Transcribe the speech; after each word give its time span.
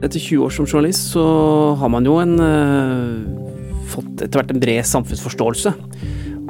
Etter 0.00 0.20
20 0.20 0.46
år 0.46 0.52
som 0.54 0.66
journalist 0.66 1.12
så 1.12 1.24
har 1.76 1.90
man 1.92 2.06
jo 2.08 2.16
en, 2.22 2.38
uh, 2.40 3.80
fått 3.92 4.22
etter 4.24 4.40
hvert 4.40 4.54
en 4.54 4.62
bred 4.62 4.86
samfunnsforståelse. 4.88 5.74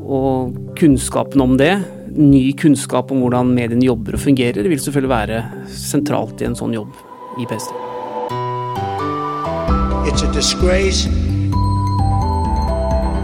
Og 0.01 0.55
kunnskapen 0.79 1.43
om 1.43 1.57
det, 1.59 1.73
ny 2.15 2.53
kunnskap 2.59 3.11
om 3.11 3.23
hvordan 3.25 3.51
mediene 3.55 3.87
jobber 3.87 4.15
og 4.15 4.23
fungerer, 4.23 4.67
vil 4.71 4.79
selvfølgelig 4.79 5.15
være 5.15 5.43
sentralt 5.75 6.43
i 6.43 6.51
en 6.51 6.59
sånn 6.59 6.77
jobb 6.79 6.95
i 7.43 7.49
PST. 7.51 7.75
It's 10.07 10.23
a 10.23 10.31
disgrace. 10.33 11.07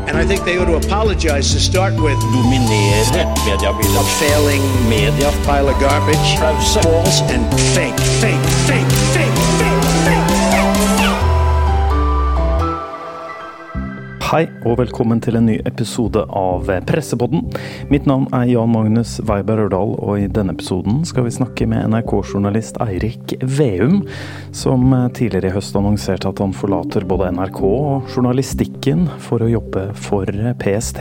And 0.06 0.16
I 0.16 0.24
think 0.24 0.44
they 0.44 0.56
ought 0.56 0.66
to 0.66 0.76
apologize 0.76 1.52
to 1.52 1.60
start 1.60 1.94
with. 2.00 2.18
Dominere 2.34 3.26
mediebildet. 3.44 4.06
Failing 4.18 4.62
media. 4.88 5.30
Pile 5.44 5.68
of 5.68 5.78
garbage. 5.80 6.38
False 6.38 7.20
and 7.34 7.44
fake, 7.74 7.98
fake, 8.22 8.46
fake, 8.68 8.92
fake, 9.14 9.35
Hei 14.36 14.50
og 14.68 14.74
velkommen 14.76 15.16
til 15.24 15.38
en 15.38 15.46
ny 15.48 15.54
episode 15.64 16.20
av 16.36 16.66
Pressepodden. 16.84 17.46
Mitt 17.88 18.04
navn 18.04 18.26
er 18.36 18.50
Jan 18.50 18.68
Magnus 18.68 19.14
Weiber 19.24 19.62
Ørdal, 19.62 19.94
og 19.96 20.20
i 20.20 20.26
denne 20.28 20.52
episoden 20.52 20.98
skal 21.08 21.24
vi 21.24 21.32
snakke 21.32 21.64
med 21.64 21.88
NRK-journalist 21.94 22.76
Eirik 22.84 23.32
Veum, 23.40 24.02
som 24.52 24.92
tidligere 25.16 25.48
i 25.48 25.56
høst 25.56 25.80
annonserte 25.80 26.28
at 26.28 26.42
han 26.44 26.52
forlater 26.52 27.08
både 27.08 27.30
NRK 27.32 27.62
og 27.64 28.12
journalistikken 28.12 29.06
for 29.24 29.40
å 29.40 29.48
jobbe 29.54 29.86
for 29.96 30.28
PST. 30.60 31.00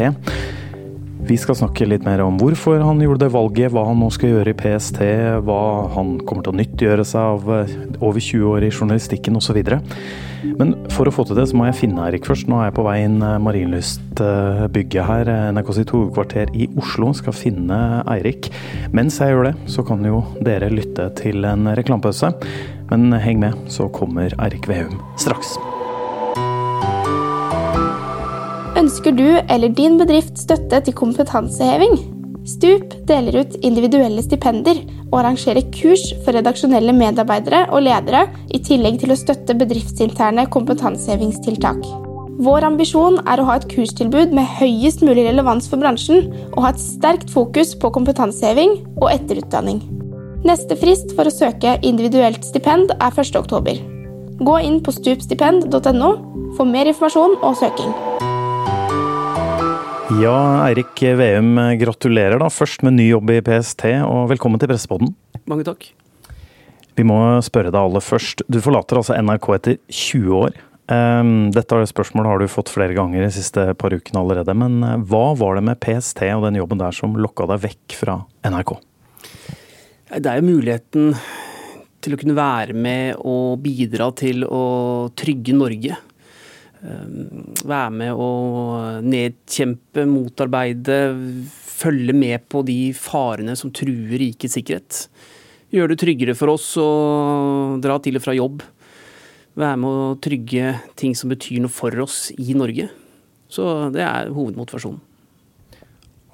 Vi 1.26 1.38
skal 1.42 1.58
snakke 1.58 1.88
litt 1.90 2.04
mer 2.06 2.22
om 2.22 2.36
hvorfor 2.38 2.84
han 2.86 3.00
gjorde 3.02 3.24
det 3.24 3.32
valget, 3.34 3.72
hva 3.74 3.88
han 3.88 3.98
nå 3.98 4.12
skal 4.14 4.30
gjøre 4.30 4.52
i 4.52 4.58
PST, 4.60 5.00
hva 5.48 5.62
han 5.96 6.20
kommer 6.22 6.46
til 6.46 6.54
å 6.54 6.60
nyttiggjøre 6.60 7.06
seg 7.08 7.30
av 7.32 7.48
eh, 7.56 7.72
over 7.98 8.22
20 8.22 8.52
år 8.52 8.66
i 8.68 8.70
journalistikken 8.70 9.40
osv. 9.40 9.58
Men 10.60 10.76
for 10.94 11.10
å 11.10 11.14
få 11.16 11.26
til 11.26 11.40
det, 11.40 11.48
så 11.50 11.58
må 11.58 11.66
jeg 11.66 11.80
finne 11.80 12.04
Eirik 12.06 12.30
først. 12.30 12.46
Nå 12.52 12.60
er 12.60 12.70
jeg 12.70 12.76
på 12.78 12.86
vei 12.86 13.00
inn 13.08 13.18
eh, 13.26 13.40
Marienlyst-bygget 13.42 15.10
her, 15.10 15.32
NRK 15.58 15.72
sitt 15.80 15.94
hovedkvarter 15.96 16.54
i 16.54 16.70
Oslo. 16.78 17.10
Skal 17.18 17.38
finne 17.38 17.80
Eirik. 18.06 18.52
Mens 18.94 19.18
jeg 19.18 19.34
gjør 19.34 19.50
det, 19.50 19.56
så 19.74 19.86
kan 19.88 20.06
jo 20.06 20.22
dere 20.46 20.70
lytte 20.74 21.10
til 21.18 21.50
en 21.50 21.74
reklamepause. 21.74 22.36
Men 22.92 23.10
heng 23.18 23.42
med, 23.42 23.58
så 23.74 23.90
kommer 23.90 24.38
Eirik 24.38 24.70
Veum 24.70 25.02
straks. 25.18 25.56
Ønsker 28.86 29.16
du 29.18 29.26
eller 29.50 29.72
din 29.74 29.96
bedrift 29.98 30.38
støtte 30.38 30.78
til 30.86 30.94
kompetanseheving? 30.94 31.96
Stup 32.46 32.92
deler 33.10 33.40
ut 33.42 33.56
individuelle 33.66 34.22
stipender 34.22 34.78
og 35.08 35.16
arrangerer 35.24 35.66
kurs 35.74 36.04
for 36.22 36.38
redaksjonelle 36.38 36.94
medarbeidere 36.94 37.64
og 37.74 37.82
ledere, 37.88 38.28
i 38.54 38.60
tillegg 38.62 39.00
til 39.02 39.16
å 39.16 39.18
støtte 39.18 39.56
bedriftsinterne 39.58 40.46
kompetansehevingstiltak. 40.54 41.82
Vår 42.46 42.68
ambisjon 42.68 43.18
er 43.26 43.42
å 43.42 43.48
ha 43.50 43.58
et 43.58 43.66
kurstilbud 43.72 44.36
med 44.38 44.54
høyest 44.60 45.02
mulig 45.08 45.26
relevans 45.32 45.66
for 45.72 45.82
bransjen, 45.82 46.30
og 46.54 46.68
ha 46.68 46.76
et 46.76 46.84
sterkt 46.84 47.34
fokus 47.34 47.74
på 47.82 47.90
kompetanseheving 47.96 48.84
og 49.00 49.10
etterutdanning. 49.16 49.82
Neste 50.46 50.78
frist 50.78 51.16
for 51.18 51.26
å 51.26 51.34
søke 51.34 51.80
individuelt 51.82 52.46
stipend 52.46 52.94
er 53.00 53.18
1.10. 53.26 53.82
Gå 54.46 54.62
inn 54.68 54.84
på 54.86 54.94
stupstipend.no 54.94 56.12
for 56.60 56.70
mer 56.70 56.94
informasjon 56.94 57.40
og 57.42 57.58
søking. 57.64 58.15
Ja, 60.14 60.62
Eirik 60.68 61.02
Veum, 61.18 61.56
gratulerer 61.82 62.38
da 62.38 62.46
først 62.54 62.84
med 62.86 62.94
ny 62.94 63.08
jobb 63.08 63.32
i 63.34 63.40
PST, 63.42 63.88
og 64.06 64.28
velkommen 64.30 64.62
til 64.62 64.70
Pressepodden. 64.70 65.10
Mange 65.50 65.66
takk. 65.66 65.88
Vi 66.94 67.06
må 67.10 67.18
spørre 67.42 67.72
deg 67.74 67.80
aller 67.80 68.06
først. 68.06 68.44
Du 68.46 68.60
forlater 68.62 69.00
altså 69.00 69.18
NRK 69.18 69.50
etter 69.56 69.80
20 69.90 70.38
år. 70.38 70.60
Ehm, 70.94 71.50
dette 71.56 71.82
spørsmålet 71.90 72.30
har 72.30 72.44
du 72.44 72.54
fått 72.54 72.70
flere 72.70 72.94
ganger 72.94 73.26
de 73.26 73.32
siste 73.34 73.66
par 73.82 73.98
ukene 73.98 74.22
allerede, 74.22 74.54
men 74.54 74.78
eh, 74.86 75.02
hva 75.10 75.26
var 75.42 75.58
det 75.58 75.66
med 75.72 75.82
PST 75.82 76.22
og 76.36 76.46
den 76.46 76.62
jobben 76.62 76.84
der 76.84 76.94
som 76.94 77.18
lokka 77.18 77.50
deg 77.50 77.66
vekk 77.66 77.98
fra 77.98 78.20
NRK? 78.46 78.78
Det 80.22 80.30
er 80.30 80.38
jo 80.38 80.50
muligheten 80.52 81.16
til 82.06 82.14
å 82.14 82.22
kunne 82.22 82.38
være 82.38 82.78
med 82.78 83.26
og 83.26 83.58
bidra 83.66 84.12
til 84.14 84.46
å 84.46 84.66
trygge 85.18 85.58
Norge. 85.58 85.98
Eh, 86.86 87.06
være 87.66 87.94
med 87.94 88.14
å 88.14 88.30
nedkjempe, 89.06 90.06
motarbeide, 90.10 91.00
følge 91.76 92.14
med 92.16 92.46
på 92.52 92.62
de 92.68 92.80
farene 92.98 93.56
som 93.58 93.74
truer 93.74 94.20
rikets 94.22 94.56
sikkerhet. 94.60 95.06
Gjøre 95.74 95.96
det 95.96 96.02
tryggere 96.04 96.36
for 96.38 96.54
oss 96.54 96.70
å 96.80 96.90
dra 97.84 97.98
til 98.00 98.20
og 98.20 98.24
fra 98.24 98.36
jobb. 98.38 98.64
Være 99.56 99.80
med 99.82 99.90
å 99.90 100.16
trygge 100.24 100.76
ting 101.00 101.16
som 101.18 101.32
betyr 101.32 101.64
noe 101.64 101.74
for 101.74 101.96
oss 102.04 102.30
i 102.38 102.56
Norge. 102.56 102.90
Så 103.52 103.90
det 103.96 104.04
er 104.06 104.34
hovedmotivasjonen. 104.36 105.02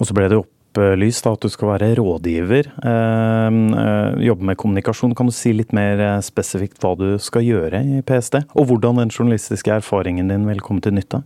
Og 0.02 0.10
så 0.10 0.18
ble 0.18 0.28
det 0.30 0.42
opp 0.42 0.61
opplyst 0.72 1.28
at 1.28 1.42
du 1.44 1.50
skal 1.52 1.74
være 1.74 1.96
rådgiver, 2.00 2.72
ehm, 2.84 3.74
eh, 3.74 4.26
jobbe 4.28 4.44
med 4.44 4.58
kommunikasjon. 4.58 5.16
Kan 5.16 5.28
du 5.28 5.32
si 5.32 5.52
litt 5.54 5.74
mer 5.74 6.00
eh, 6.00 6.22
spesifikt 6.22 6.80
hva 6.80 6.96
du 6.98 7.18
skal 7.20 7.44
gjøre 7.44 7.82
i 7.84 8.02
PST, 8.02 8.46
og 8.56 8.68
hvordan 8.68 8.98
den 8.98 9.10
journalistiske 9.10 9.72
erfaringen 9.72 10.30
din 10.30 10.48
vil 10.48 10.60
komme 10.60 10.82
til 10.82 10.94
nytte? 10.94 11.24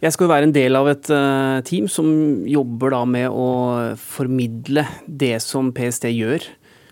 Jeg 0.00 0.12
skal 0.12 0.28
være 0.28 0.44
en 0.44 0.52
del 0.52 0.76
av 0.76 0.88
et 0.88 1.10
eh, 1.10 1.60
team 1.62 1.88
som 1.88 2.44
jobber 2.46 2.90
da 2.90 3.04
med 3.04 3.28
å 3.30 3.96
formidle 3.96 4.86
det 5.06 5.40
som 5.42 5.72
PST 5.72 6.06
gjør. 6.12 6.44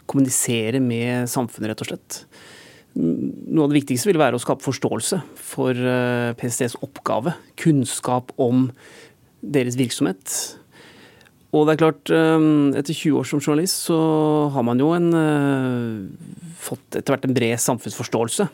Kommunisere 0.06 0.80
med 0.80 1.28
samfunnet, 1.28 1.70
rett 1.70 1.84
og 1.84 1.88
slett. 1.92 2.24
Noe 2.94 3.64
av 3.64 3.72
det 3.72 3.82
viktigste 3.82 4.08
vil 4.08 4.20
være 4.20 4.36
å 4.36 4.42
skape 4.42 4.62
forståelse 4.62 5.20
for 5.34 5.74
PSTs 6.38 6.76
oppgave. 6.84 7.34
Kunnskap 7.58 8.30
om 8.38 8.68
deres 9.42 9.76
virksomhet 9.76 10.60
og 11.54 11.68
det 11.68 11.74
er 11.74 11.82
klart, 11.84 12.10
ehm, 12.10 12.74
etter 12.74 12.96
20 12.96 13.20
år 13.20 13.26
som 13.28 13.40
journalist 13.40 13.86
så 13.86 13.96
har 14.50 14.64
man 14.66 14.80
jo 14.82 14.90
en, 14.96 15.08
eh, 15.14 16.50
fått 16.58 16.98
etter 16.98 17.14
hvert 17.14 17.26
en 17.28 17.34
bred 17.36 17.60
samfunnsforståelse. 17.62 18.48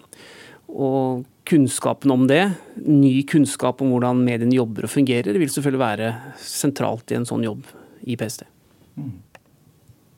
Og 0.68 1.24
kunnskapen 1.48 2.12
om 2.12 2.26
det, 2.26 2.54
ny 2.84 3.22
kunnskap 3.24 3.80
om 3.80 3.90
hvordan 3.90 4.22
mediene 4.22 4.52
jobber 4.52 4.84
og 4.84 4.92
fungerer, 4.92 5.32
vil 5.32 5.48
selvfølgelig 5.48 5.80
være 5.80 6.14
sentralt 6.36 7.10
i 7.10 7.16
en 7.16 7.24
sånn 7.24 7.42
jobb 7.42 7.64
i 8.06 8.16
PST. 8.16 8.44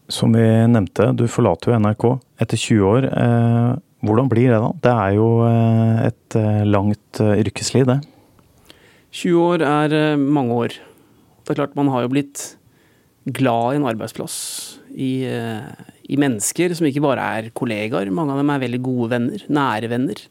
Som 0.08 0.32
vi 0.32 0.42
nevnte, 0.42 1.14
du 1.16 1.26
forlater 1.28 1.72
jo 1.72 1.78
NRK 1.78 2.20
etter 2.40 2.56
20 2.56 2.82
år. 2.82 3.04
Eh, 3.06 3.76
hvordan 4.02 4.28
blir 4.28 4.50
det 4.50 4.58
da? 4.58 4.72
Det 4.82 4.92
er 4.92 5.14
jo 5.14 5.28
eh, 5.46 6.06
et 6.10 6.66
langt 6.66 7.20
yrkesliv, 7.20 7.86
det. 7.86 8.00
20 9.12 9.38
år 9.38 9.62
er 9.62 10.16
mange 10.16 10.50
år. 10.50 10.68
Det 11.44 11.54
er 11.54 11.62
klart 11.62 11.76
man 11.76 11.88
har 11.88 12.02
jo 12.02 12.08
blitt 12.08 12.56
glad 13.24 13.74
i 13.74 13.80
en 13.80 13.88
arbeidsplass. 13.88 14.36
I, 14.92 15.24
eh, 15.24 15.88
I, 16.08 16.18
mennesker 16.20 16.74
som 16.76 16.86
ikke 16.88 17.04
bare 17.04 17.24
er 17.38 17.50
kollegaer. 17.56 18.10
Mange 18.12 18.34
av 18.34 18.42
dem 18.42 18.50
er 18.50 18.64
veldig 18.64 18.82
gode 18.82 19.10
venner. 19.14 19.44
Nære 19.48 19.90
venner. 19.92 20.24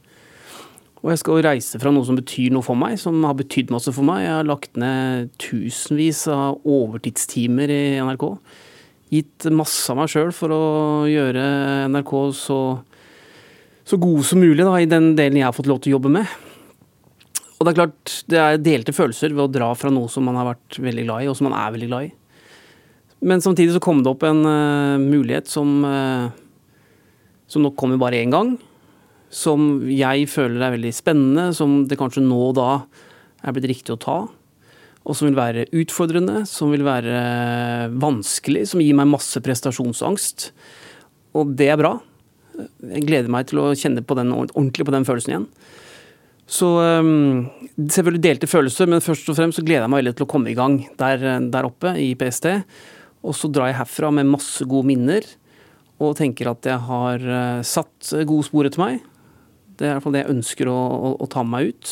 Og 1.02 1.10
jeg 1.10 1.22
skal 1.24 1.42
reise 1.42 1.80
fra 1.82 1.90
noe 1.94 2.06
som 2.06 2.18
betyr 2.20 2.52
noe 2.54 2.66
for 2.66 2.78
meg, 2.78 3.00
som 3.02 3.24
har 3.26 3.34
betydd 3.40 3.72
masse 3.74 3.90
for 3.96 4.06
meg. 4.06 4.22
Jeg 4.28 4.36
har 4.36 4.46
lagt 4.46 4.78
ned 4.78 5.32
tusenvis 5.42 6.28
av 6.30 6.62
overtidstimer 6.62 7.74
i 7.74 7.82
NRK. 8.06 8.28
Gitt 9.12 9.50
masse 9.50 9.90
av 9.92 9.98
meg 9.98 10.12
sjøl 10.14 10.30
for 10.36 10.54
å 10.54 10.62
gjøre 11.10 11.90
NRK 11.90 12.14
så, 12.38 12.60
så 13.84 14.00
god 14.00 14.22
som 14.30 14.44
mulig 14.44 14.62
da, 14.62 14.78
i 14.78 14.90
den 14.90 15.16
delen 15.18 15.42
jeg 15.42 15.50
har 15.50 15.58
fått 15.58 15.72
lov 15.72 15.82
til 15.82 15.96
å 15.96 15.98
jobbe 15.98 16.14
med. 16.20 16.38
Og 17.58 17.66
det 17.66 17.74
er 17.74 17.82
klart, 17.82 18.14
det 18.30 18.40
er 18.42 18.62
delte 18.62 18.94
følelser 18.96 19.34
ved 19.34 19.48
å 19.48 19.52
dra 19.52 19.74
fra 19.78 19.90
noe 19.94 20.10
som 20.10 20.26
man 20.26 20.38
har 20.38 20.54
vært 20.54 20.80
veldig 20.82 21.04
glad 21.10 21.26
i, 21.26 21.32
og 21.34 21.38
som 21.38 21.50
man 21.50 21.58
er 21.58 21.74
veldig 21.74 21.90
glad 21.90 22.08
i. 22.08 22.14
Men 23.22 23.42
samtidig 23.44 23.76
så 23.76 23.84
kom 23.84 24.02
det 24.02 24.10
opp 24.10 24.26
en 24.26 24.42
uh, 24.48 24.98
mulighet 25.02 25.50
som, 25.50 25.84
uh, 25.86 26.34
som 27.50 27.66
nok 27.66 27.78
kommer 27.78 28.02
bare 28.02 28.22
én 28.22 28.34
gang. 28.34 28.56
Som 29.32 29.84
jeg 29.88 30.26
føler 30.32 30.66
er 30.66 30.76
veldig 30.76 30.94
spennende, 30.96 31.52
som 31.56 31.84
det 31.88 32.00
kanskje 32.00 32.24
nå 32.26 32.40
og 32.50 32.56
da 32.58 32.70
er 33.46 33.56
blitt 33.56 33.70
riktig 33.72 33.94
å 33.94 34.02
ta. 34.02 34.20
Og 35.02 35.18
som 35.18 35.30
vil 35.30 35.38
være 35.38 35.68
utfordrende, 35.74 36.44
som 36.50 36.74
vil 36.74 36.84
være 36.86 37.90
vanskelig, 38.02 38.68
som 38.70 38.82
gir 38.84 38.98
meg 38.98 39.10
masse 39.10 39.42
prestasjonsangst. 39.42 40.50
Og 41.38 41.54
det 41.58 41.72
er 41.74 41.80
bra. 41.82 41.96
Jeg 42.92 43.06
gleder 43.08 43.32
meg 43.34 43.48
til 43.50 43.62
å 43.64 43.72
kjenne 43.78 44.04
på 44.06 44.18
den, 44.20 44.34
ordentlig 44.36 44.86
på 44.86 44.94
den 44.94 45.08
følelsen 45.08 45.34
igjen. 45.34 45.48
Så 46.52 46.68
um, 47.00 47.46
selvfølgelig 47.80 48.24
delte 48.26 48.50
følelser, 48.52 48.90
men 48.92 49.04
først 49.04 49.30
og 49.32 49.38
fremst 49.38 49.62
så 49.62 49.64
gleder 49.64 49.86
jeg 49.86 49.94
meg 49.94 50.02
veldig 50.02 50.18
til 50.20 50.26
å 50.26 50.32
komme 50.34 50.52
i 50.52 50.58
gang 50.58 50.82
der, 51.00 51.24
der 51.54 51.70
oppe 51.70 51.96
i 52.02 52.12
PST. 52.20 52.50
Og 53.22 53.38
så 53.38 53.50
drar 53.54 53.70
jeg 53.70 53.80
herfra 53.82 54.10
med 54.16 54.30
masse 54.32 54.66
gode 54.66 54.90
minner 54.90 55.26
og 56.02 56.16
tenker 56.18 56.50
at 56.50 56.66
jeg 56.66 56.82
har 56.88 57.22
eh, 57.22 57.64
satt 57.68 58.14
gode 58.26 58.48
spor 58.48 58.66
etter 58.66 58.82
meg. 58.82 59.02
Det 59.78 59.86
er 59.86 59.94
i 59.94 59.98
hvert 59.98 60.06
fall 60.06 60.16
det 60.16 60.24
jeg 60.24 60.34
ønsker 60.36 60.70
å, 60.72 60.78
å, 60.78 61.12
å 61.22 61.28
ta 61.30 61.44
med 61.46 61.54
meg 61.54 61.74
ut. 61.74 61.92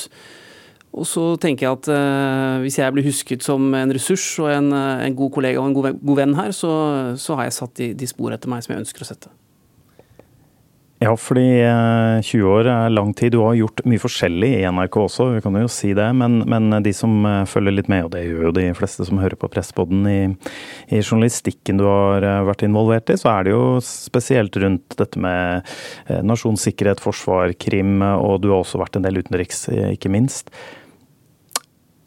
Og 0.98 1.06
så 1.06 1.24
tenker 1.42 1.68
jeg 1.68 1.78
at 1.78 1.90
eh, 1.94 2.56
hvis 2.64 2.80
jeg 2.80 2.96
blir 2.96 3.06
husket 3.06 3.46
som 3.46 3.68
en 3.78 3.94
ressurs 3.94 4.26
og 4.42 4.50
en, 4.50 4.72
eh, 4.74 5.06
en 5.06 5.18
god 5.18 5.36
kollega 5.36 5.62
og 5.62 5.70
en 5.70 5.78
god, 5.78 6.16
venn 6.18 6.34
her, 6.40 6.54
så, 6.56 6.72
så, 7.22 7.38
har 7.38 7.50
jeg 7.50 7.58
satt 7.60 7.76
de, 7.78 7.92
de 7.94 8.10
spor 8.10 8.34
etter 8.34 8.50
meg 8.50 8.66
som 8.66 8.74
jeg 8.74 8.82
ønsker 8.88 9.06
å 9.06 9.10
sette. 9.12 9.34
Ja, 11.00 11.14
fordi 11.16 11.46
20 12.28 12.44
år 12.52 12.68
er 12.68 12.90
lang 12.92 13.14
tid. 13.16 13.32
Du 13.32 13.40
har 13.40 13.54
gjort 13.56 13.86
mye 13.88 14.02
forskjellig 14.04 14.50
i 14.58 14.66
NRK 14.68 14.98
også, 15.00 15.30
vi 15.38 15.44
kan 15.46 15.56
jo 15.56 15.70
si 15.72 15.94
det. 15.96 16.08
Men, 16.20 16.42
men 16.52 16.74
de 16.84 16.92
som 16.96 17.24
følger 17.48 17.78
litt 17.78 17.88
med, 17.92 18.10
og 18.10 18.12
det 18.18 18.26
gjør 18.26 18.50
jo 18.50 18.52
de 18.58 18.66
fleste 18.76 19.08
som 19.08 19.22
hører 19.22 19.40
på 19.40 19.48
Presspodden 19.54 20.04
i, 20.12 20.18
i, 20.92 21.00
journalistikken 21.00 21.80
du 21.80 21.86
har 21.88 22.28
vært 22.50 22.66
involvert 22.68 23.14
i, 23.14 23.16
så 23.22 23.32
er 23.32 23.48
det 23.48 23.56
jo 23.56 23.64
spesielt 23.86 24.60
rundt 24.60 25.00
dette 25.00 25.24
med 25.24 25.72
nasjonssikkerhet, 26.28 27.00
forsvar, 27.00 27.56
krim, 27.56 28.04
og 28.04 28.42
du 28.44 28.52
har 28.52 28.60
også 28.60 28.84
vært 28.84 29.00
en 29.00 29.08
del 29.08 29.22
utenriks, 29.24 29.70
ikke 29.96 30.12
minst. 30.12 30.52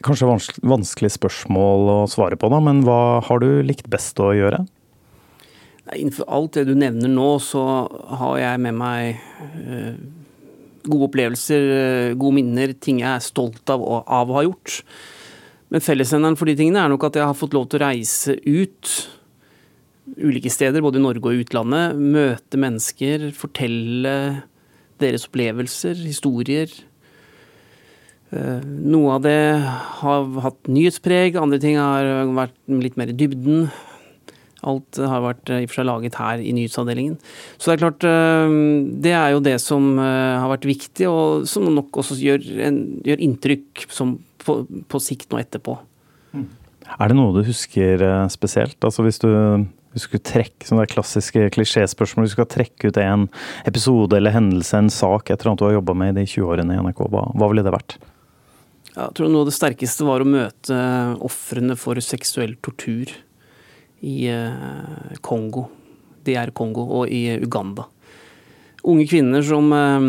Kanskje 0.04 0.28
vanskelig 0.68 1.14
spørsmål 1.16 1.88
å 1.96 1.98
svare 2.12 2.36
på, 2.36 2.52
da, 2.52 2.60
men 2.60 2.84
hva 2.84 3.22
har 3.24 3.40
du 3.40 3.62
likt 3.64 3.88
best 3.88 4.20
å 4.20 4.34
gjøre? 4.36 4.66
Innenfor 5.90 6.28
alt 6.30 6.54
det 6.54 6.68
du 6.68 6.76
nevner 6.78 7.10
nå, 7.10 7.28
så 7.42 7.62
har 8.20 8.36
jeg 8.38 8.60
med 8.62 8.76
meg 8.78 9.16
eh, 9.58 9.96
gode 10.86 11.08
opplevelser, 11.08 11.66
eh, 11.74 12.12
gode 12.14 12.38
minner, 12.38 12.74
ting 12.78 13.00
jeg 13.02 13.10
er 13.10 13.24
stolt 13.24 13.72
av, 13.72 13.82
av 13.82 14.30
å 14.30 14.38
ha 14.38 14.44
gjort. 14.46 14.78
Men 15.74 15.82
fellesnevneren 15.82 16.38
for 16.38 16.46
de 16.46 16.54
tingene 16.58 16.84
er 16.84 16.92
nok 16.92 17.08
at 17.08 17.18
jeg 17.18 17.26
har 17.26 17.38
fått 17.38 17.56
lov 17.56 17.66
til 17.66 17.80
å 17.80 17.86
reise 17.88 18.36
ut 18.46 18.94
ulike 20.22 20.50
steder, 20.52 20.82
både 20.84 21.00
i 21.00 21.04
Norge 21.04 21.30
og 21.32 21.42
utlandet. 21.42 21.98
Møte 21.98 22.62
mennesker, 22.62 23.30
fortelle 23.34 24.16
deres 25.02 25.26
opplevelser, 25.26 25.98
historier. 26.06 26.70
Eh, 28.32 28.60
noe 28.62 29.16
av 29.18 29.24
det 29.26 29.38
har 29.98 30.28
hatt 30.46 30.70
nyhetspreg, 30.70 31.40
andre 31.40 31.58
ting 31.62 31.80
har 31.80 32.28
vært 32.38 32.54
litt 32.70 33.00
mer 33.00 33.10
i 33.10 33.16
dybden. 33.18 33.66
Alt 34.62 35.00
har 35.00 35.24
vært 35.24 35.50
eh, 35.50 35.62
i 35.62 35.66
og 35.66 35.72
for 35.72 35.80
seg 35.80 35.88
laget 35.88 36.18
her 36.20 36.42
i 36.42 36.54
nyhetsavdelingen. 36.54 37.18
Så 37.56 37.70
det 37.70 37.74
er 37.74 37.82
klart, 37.82 38.06
eh, 38.06 38.56
det 39.04 39.14
er 39.18 39.34
jo 39.34 39.44
det 39.44 39.58
som 39.62 39.92
har 39.98 40.48
vært 40.52 40.68
viktig, 40.68 41.08
og 41.10 41.46
som 41.50 41.66
nok 41.72 42.02
også 42.02 42.18
gjør, 42.20 42.46
en, 42.68 42.80
gjør 43.06 43.22
inntrykk 43.26 43.86
på, 43.90 44.56
på, 44.90 45.02
sikt 45.02 45.30
nå 45.32 45.40
etterpå. 45.42 45.76
Mm. 46.36 46.48
Er 46.92 47.10
det 47.10 47.16
noe 47.18 47.34
du 47.34 47.44
husker 47.46 48.02
spesielt? 48.32 48.78
Altså 48.84 49.04
hvis 49.06 49.20
du, 49.22 49.30
du 49.92 50.00
skulle 50.00 50.24
trekke 50.24 50.66
sånne 50.66 50.86
klassiske 50.90 51.46
klisjéspørsmål, 51.54 52.26
hvis 52.26 52.34
du 52.34 52.38
skal 52.40 52.50
trekke 52.50 52.90
ut 52.90 53.02
en 53.02 53.28
episode 53.68 54.18
eller 54.18 54.34
hendelse, 54.34 54.78
en 54.78 54.90
sak, 54.92 55.30
et 55.30 55.38
eller 55.38 55.52
annet 55.52 55.62
du 55.62 55.68
har 55.68 55.76
jobba 55.78 55.96
med 55.98 56.14
i 56.14 56.22
de 56.22 56.26
20 56.34 56.54
årene 56.54 56.76
i 56.76 56.86
NRK, 56.86 57.04
hva, 57.12 57.26
hva 57.36 57.50
ville 57.52 57.64
det 57.66 57.74
vært? 57.74 57.98
Jeg 58.92 59.16
tror 59.16 59.30
noe 59.32 59.46
av 59.46 59.48
det 59.48 59.56
sterkeste 59.56 60.04
var 60.04 60.20
å 60.20 60.28
møte 60.28 60.78
ofrene 61.24 61.76
for 61.80 62.00
seksuell 62.04 62.58
tortur 62.64 63.12
i 64.02 64.26
eh, 64.28 65.18
Kongo, 65.22 65.68
DR 66.26 66.50
Kongo 66.54 66.84
og 67.00 67.10
i 67.10 67.24
Uganda. 67.42 67.86
Unge 68.82 69.06
kvinner 69.10 69.44
som, 69.46 69.70
eh, 69.72 70.06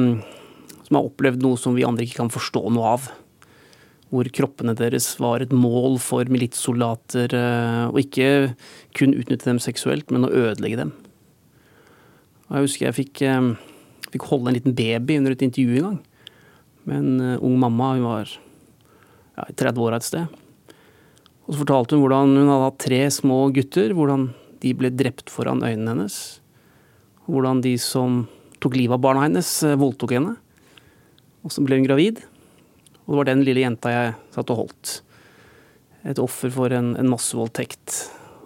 som 0.87 0.97
har 0.97 1.09
opplevd 1.09 1.45
noe 1.45 1.59
som 1.61 1.77
vi 1.77 1.85
andre 1.85 2.07
ikke 2.07 2.23
kan 2.23 2.33
forstå 2.33 2.65
noe 2.73 2.95
av. 2.95 3.11
Hvor 4.13 4.29
kroppene 4.33 4.75
deres 4.77 5.07
var 5.21 5.41
et 5.41 5.53
mål 5.53 5.99
for 6.01 6.25
militssoldater, 6.29 7.33
eh, 7.37 7.85
og 7.89 8.01
ikke 8.01 8.55
kun 8.97 9.13
utnytte 9.13 9.49
dem 9.49 9.61
seksuelt, 9.61 10.09
men 10.11 10.25
å 10.25 10.33
ødelegge 10.33 10.81
dem. 10.83 10.93
Jeg 12.49 12.67
husker 12.67 12.85
jeg 12.89 12.97
fikk, 12.97 13.21
fikk 14.13 14.25
holde 14.29 14.51
en 14.51 14.57
liten 14.57 14.75
baby 14.77 15.17
under 15.17 15.31
et 15.33 15.41
intervju 15.41 15.77
en 15.79 15.87
gang. 15.87 15.99
Med 16.85 16.97
en 16.97 17.37
ung 17.41 17.57
mamma. 17.57 17.93
Hun 17.95 18.03
var 18.03 18.29
ja, 18.29 19.45
30 19.57 19.81
år 19.81 19.95
et 19.95 20.05
sted. 20.05 20.42
Og 21.43 21.51
så 21.51 21.59
fortalte 21.63 21.97
hun 21.97 22.05
hvordan 22.05 22.37
hun 22.37 22.51
hadde 22.51 22.67
hatt 22.69 22.79
tre 22.83 23.01
små 23.11 23.39
gutter, 23.55 23.93
hvordan 23.95 24.29
de 24.63 24.71
ble 24.79 24.91
drept 24.95 25.31
foran 25.31 25.63
øynene 25.63 25.91
hennes. 25.91 26.17
Hvordan 27.27 27.61
de 27.63 27.75
som 27.81 28.23
tok 28.63 28.77
livet 28.79 28.95
av 28.95 29.03
barna 29.03 29.25
hennes, 29.25 29.49
eh, 29.63 29.79
voldtok 29.79 30.15
henne. 30.15 30.37
Og 31.43 31.51
så 31.51 31.63
ble 31.63 31.79
hun 31.79 31.87
gravid. 31.87 32.21
Og 33.03 33.11
det 33.11 33.19
var 33.19 33.27
den 33.27 33.43
lille 33.43 33.65
jenta 33.65 33.91
jeg 33.91 34.15
satt 34.31 34.53
og 34.53 34.61
holdt. 34.63 35.01
Et 36.07 36.19
offer 36.19 36.51
for 36.51 36.71
en, 36.71 36.95
en 36.95 37.11
massevoldtekt. 37.11 37.97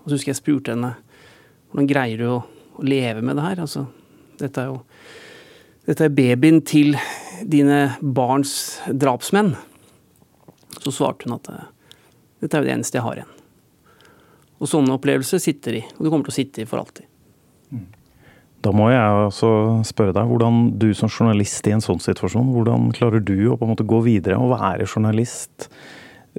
Og 0.02 0.10
så 0.10 0.18
husker 0.18 0.34
jeg 0.34 0.42
spurte 0.42 0.74
henne 0.74 0.96
hvordan 1.68 1.90
greier 1.90 2.18
du 2.18 2.28
å, 2.32 2.42
å 2.80 2.86
leve 2.86 3.22
med 3.22 3.38
det 3.38 3.46
her? 3.46 3.62
Altså, 3.62 3.86
dette 4.40 4.64
er 4.64 4.72
jo 4.72 4.82
dette 5.88 6.04
er 6.04 6.12
babyen 6.12 6.62
til 6.68 6.98
dine 7.48 7.96
barns 8.02 8.82
drapsmenn. 8.92 9.54
Så 10.82 10.92
svarte 10.92 11.28
hun 11.28 11.38
at 11.38 11.48
eh, 11.54 11.68
dette 12.42 12.54
er 12.54 12.64
jo 12.64 12.70
det 12.70 12.76
eneste 12.76 13.00
jeg 13.00 13.06
har 13.06 13.20
igjen. 13.22 13.36
Og 14.58 14.70
sånne 14.70 14.96
opplevelser 14.98 15.42
sitter 15.42 15.80
i, 15.80 15.84
og 15.98 16.02
det 16.02 16.12
kommer 16.12 16.28
til 16.28 16.34
å 16.34 16.38
sitte 16.38 16.64
i 16.64 16.68
for 16.70 16.82
alltid. 16.82 17.06
Mm. 17.74 17.86
Da 18.66 18.74
må 18.74 18.90
jeg 18.90 19.28
også 19.28 19.52
spørre 19.86 20.16
deg, 20.18 20.30
hvordan 20.30 20.64
du 20.82 20.90
som 20.98 21.12
journalist 21.12 21.68
i 21.70 21.76
en 21.76 21.84
sånn 21.84 22.02
situasjon, 22.02 22.54
hvordan 22.56 22.90
klarer 22.98 23.22
du 23.22 23.52
å 23.52 23.58
på 23.58 23.68
en 23.68 23.74
måte 23.74 23.86
gå 23.88 24.02
videre 24.06 24.40
og 24.42 24.56
være 24.56 24.88
journalist, 24.90 25.70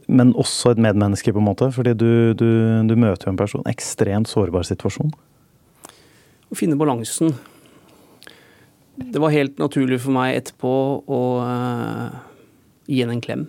men 0.07 0.33
også 0.39 0.75
et 0.75 0.83
medmenneske, 0.83 1.35
på 1.35 1.43
en 1.43 1.49
måte? 1.51 1.71
Fordi 1.75 1.95
du, 1.99 2.11
du, 2.39 2.49
du 2.91 2.97
møter 2.99 3.29
jo 3.29 3.35
en 3.35 3.41
person, 3.41 3.67
ekstremt 3.71 4.31
sårbar 4.31 4.67
situasjon. 4.67 5.15
Å 6.49 6.59
finne 6.59 6.79
balansen. 6.81 7.35
Det 8.99 9.23
var 9.23 9.35
helt 9.35 9.61
naturlig 9.63 10.01
for 10.03 10.15
meg 10.15 10.41
etterpå 10.41 10.75
å 11.07 11.23
uh, 11.39 12.19
gi 12.91 13.03
henne 13.03 13.15
en 13.15 13.23
klem 13.23 13.47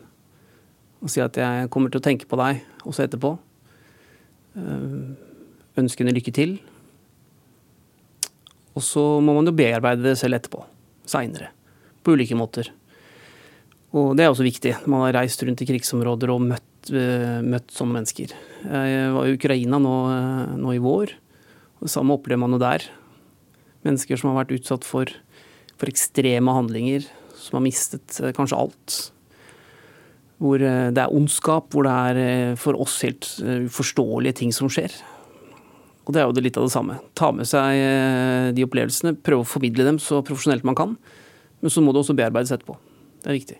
og 1.00 1.12
si 1.12 1.22
at 1.24 1.38
jeg 1.40 1.69
kommer 1.72 1.92
til 1.92 2.01
å 2.01 2.06
tenke 2.06 2.28
på 2.28 2.40
deg 2.40 2.60
også 2.84 3.06
etterpå. 3.06 3.36
Eh, 4.60 4.98
ønske 5.80 6.04
henne 6.04 6.16
lykke 6.16 6.34
til. 6.36 6.57
Og 8.75 8.84
så 8.86 9.04
må 9.24 9.36
man 9.38 9.48
jo 9.48 9.56
bearbeide 9.56 10.04
det 10.04 10.18
selv 10.19 10.40
etterpå. 10.40 10.66
Seinere. 11.10 11.54
På 12.04 12.16
ulike 12.16 12.38
måter. 12.38 12.72
Og 13.96 14.12
det 14.18 14.25
er 14.25 14.34
også 14.34 14.46
viktig. 14.46 14.75
Man 14.92 15.06
har 15.06 15.16
reist 15.22 15.42
rundt 15.44 15.63
i 15.63 15.68
krigsområder 15.69 16.31
og 16.34 16.44
møtt, 16.51 16.92
uh, 16.94 17.40
møtt 17.42 17.72
sånne 17.74 17.98
mennesker. 17.98 18.36
Jeg 18.62 19.13
var 19.16 19.25
i 19.25 19.34
Ukraina 19.34 19.80
nå, 19.81 19.95
uh, 20.12 20.52
nå, 20.60 20.75
i 20.75 20.84
vår. 20.84 21.16
og 21.80 21.88
Det 21.88 21.94
samme 21.95 22.19
opplever 22.19 22.44
man 22.44 22.54
jo 22.54 22.62
der. 22.62 22.86
Mennesker 23.88 24.19
som 24.19 24.30
har 24.30 24.44
vært 24.44 24.60
utsatt 24.60 24.86
for, 24.86 25.10
for 25.80 25.90
ekstreme 25.90 26.54
handlinger. 26.54 27.07
Som 27.40 27.57
har 27.57 27.66
mistet 27.66 28.19
kanskje 28.38 28.60
alt 28.60 29.00
hvor 30.40 30.64
eh, 30.64 30.90
det 30.96 31.04
er 31.04 31.16
ondskap, 31.16 31.70
hvor 31.74 31.86
det 31.88 31.94
er 31.94 32.20
eh, 32.24 32.58
for 32.60 32.80
oss 32.80 33.00
helt 33.06 33.28
eh, 33.44 33.66
uforståelige 33.68 34.40
ting 34.42 34.54
som 34.56 34.72
skjer. 34.72 34.94
Og 36.08 36.16
det 36.16 36.22
er 36.22 36.30
jo 36.30 36.36
det 36.36 36.46
litt 36.48 36.58
av 36.58 36.66
det 36.66 36.74
samme. 36.74 36.98
Ta 37.20 37.30
med 37.36 37.46
seg 37.46 38.56
de 38.58 38.64
opplevelsene, 38.66 39.14
prøve 39.22 39.46
å 39.46 39.50
formidle 39.50 39.86
dem 39.86 40.00
så 40.02 40.24
profesjonelt 40.26 40.66
man 40.66 40.78
kan. 40.78 40.96
Men 41.62 41.70
så 41.70 41.84
må 41.86 41.94
det 41.94 42.02
også 42.02 42.16
bearbeides 42.18 42.56
etterpå. 42.56 42.80
Det 43.22 43.30
er 43.30 43.38
viktig. 43.38 43.58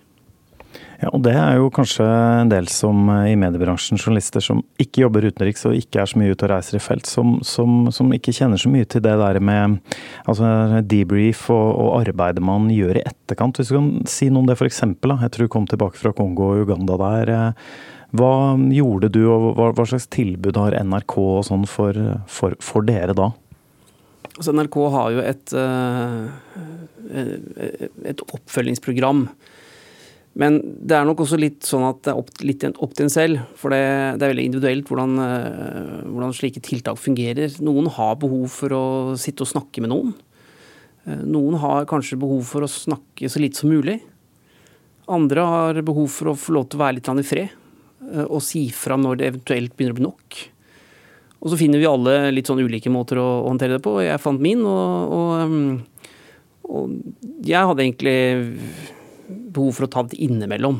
Ja, 1.00 1.08
og 1.16 1.22
Det 1.24 1.32
er 1.32 1.56
jo 1.56 1.70
kanskje 1.72 2.04
en 2.04 2.50
del 2.52 2.66
som 2.68 3.08
i 3.24 3.36
mediebransjen, 3.40 4.00
journalister 4.02 4.44
som 4.44 4.60
ikke 4.82 5.06
jobber 5.06 5.30
utenriks 5.30 5.64
og 5.70 5.78
ikke 5.78 6.02
er 6.02 6.10
så 6.12 6.20
mye 6.20 6.34
ute 6.34 6.44
og 6.44 6.52
reiser 6.52 6.76
i 6.76 6.82
felt, 6.84 7.08
som, 7.08 7.38
som, 7.46 7.86
som 7.96 8.12
ikke 8.16 8.34
kjenner 8.36 8.60
så 8.60 8.72
mye 8.72 8.88
til 8.90 9.06
det 9.06 9.14
der 9.22 9.40
med 9.40 9.78
altså 10.26 10.82
debrief 10.84 11.46
og, 11.56 11.70
og, 11.72 11.94
arbeidet 12.02 12.44
man 12.44 12.68
gjør 12.74 13.00
i 13.00 13.06
etterkant. 13.08 13.62
Hvis 13.62 13.72
du 13.72 13.78
kan 13.78 13.88
si 14.12 14.28
noe 14.28 14.44
om 14.44 14.50
det 14.50 14.58
f.eks. 14.60 14.82
Jeg 14.84 15.32
tror 15.32 15.48
du 15.48 15.54
kom 15.54 15.70
tilbake 15.72 16.02
fra 16.02 16.12
Kongo 16.16 16.50
og 16.52 16.66
Uganda 16.66 16.98
der. 17.00 17.32
Hva 18.20 18.34
gjorde 18.74 19.12
du, 19.14 19.22
og 19.32 19.54
hva, 19.56 19.70
hva 19.78 19.86
slags 19.88 20.10
tilbud 20.12 20.60
har 20.60 20.76
NRK 20.84 21.16
og 21.22 21.46
sånn 21.48 21.64
for, 21.70 21.96
for, 22.28 22.58
for 22.64 22.84
dere 22.84 23.16
da? 23.16 23.30
Altså 24.34 24.52
NRK 24.56 24.78
har 24.92 25.16
jo 25.16 25.24
et, 25.24 25.54
eh, 25.56 27.24
et 28.12 28.26
oppfølgingsprogram 28.26 29.30
men 30.38 30.60
det 30.62 30.94
er 30.96 31.08
nok 31.08 31.24
også 31.24 31.40
litt 31.40 31.66
sånn 31.66 31.88
at 31.88 32.04
det 32.06 32.12
er 32.14 32.20
opp, 32.22 32.30
litt 32.46 32.64
opp 32.70 32.94
til 32.96 33.08
en 33.08 33.12
selv. 33.12 33.42
For 33.58 33.74
det, 33.74 33.82
det 34.20 34.26
er 34.26 34.34
veldig 34.34 34.46
individuelt 34.46 34.92
hvordan, 34.92 35.16
eh, 35.24 35.96
hvordan, 36.06 36.36
slike 36.38 36.62
tiltak 36.66 37.00
fungerer. 37.02 37.56
Noen 37.66 37.90
har 37.96 38.20
behov 38.22 38.46
for 38.54 38.76
å 38.78 38.84
sitte 39.20 39.44
og 39.46 39.50
snakke 39.52 39.84
med 39.84 39.92
noen. 39.92 40.14
Eh, 41.06 41.24
noen 41.26 41.58
har 41.64 41.90
kanskje 41.90 42.20
behov 42.22 42.46
for 42.48 42.66
å 42.66 42.72
snakke 42.72 43.32
så 43.32 43.42
lite 43.42 43.60
som 43.60 43.74
mulig. 43.74 43.98
Andre 45.10 45.48
har 45.50 45.82
behov 45.82 46.08
for 46.14 46.32
å 46.32 46.38
få 46.38 46.54
lov 46.56 46.70
til 46.70 46.80
å 46.80 46.84
være 46.86 47.00
litt 47.00 47.10
i 47.10 47.26
fred 47.26 47.50
eh, 47.50 48.28
og 48.28 48.44
si 48.46 48.68
fra 48.76 49.00
når 49.02 49.20
det 49.20 49.32
eventuelt 49.32 49.74
begynner 49.76 49.98
å 49.98 50.00
bli 50.00 50.08
nok. 50.08 50.40
Og 51.40 51.52
så 51.52 51.60
finner 51.60 51.82
vi 51.82 51.90
alle 51.90 52.16
litt 52.36 52.48
sånn 52.52 52.62
ulike 52.62 52.92
måter 52.92 53.18
å 53.18 53.28
håndtere 53.48 53.80
det 53.80 53.84
på. 53.84 53.98
Jeg 54.04 54.22
fant 54.22 54.40
min, 54.44 54.62
og, 54.68 55.16
og, 55.16 56.64
og 56.70 57.44
jeg 57.48 57.70
hadde 57.72 57.86
egentlig 57.86 58.18
behov 59.30 59.78
for 59.78 59.88
å 59.88 59.92
ta 59.92 60.04
det 60.08 60.20
innimellom. 60.22 60.80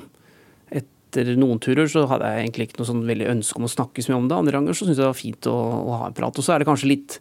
Etter 0.70 1.34
noen 1.40 1.62
turer 1.64 1.90
så 1.90 2.06
hadde 2.10 2.30
jeg 2.30 2.46
egentlig 2.46 2.70
ikke 2.70 2.82
noe 2.82 2.90
sånn 2.92 3.06
veldig 3.08 3.30
ønske 3.34 3.62
om 3.62 3.68
å 3.68 3.72
snakke 3.72 4.04
så 4.06 4.14
mye 4.14 4.22
om 4.24 4.30
det. 4.30 4.40
Andre 4.40 4.58
ganger 4.60 4.78
så 4.78 4.86
syntes 4.86 5.00
jeg 5.00 5.06
det 5.06 5.12
var 5.12 5.22
fint 5.22 5.50
å, 5.52 5.58
å, 5.58 6.00
ha 6.02 6.10
en 6.10 6.18
prat. 6.18 6.38
Og 6.38 6.46
så 6.46 6.56
er 6.56 6.62
det 6.62 6.70
kanskje 6.70 6.92
litt, 6.92 7.20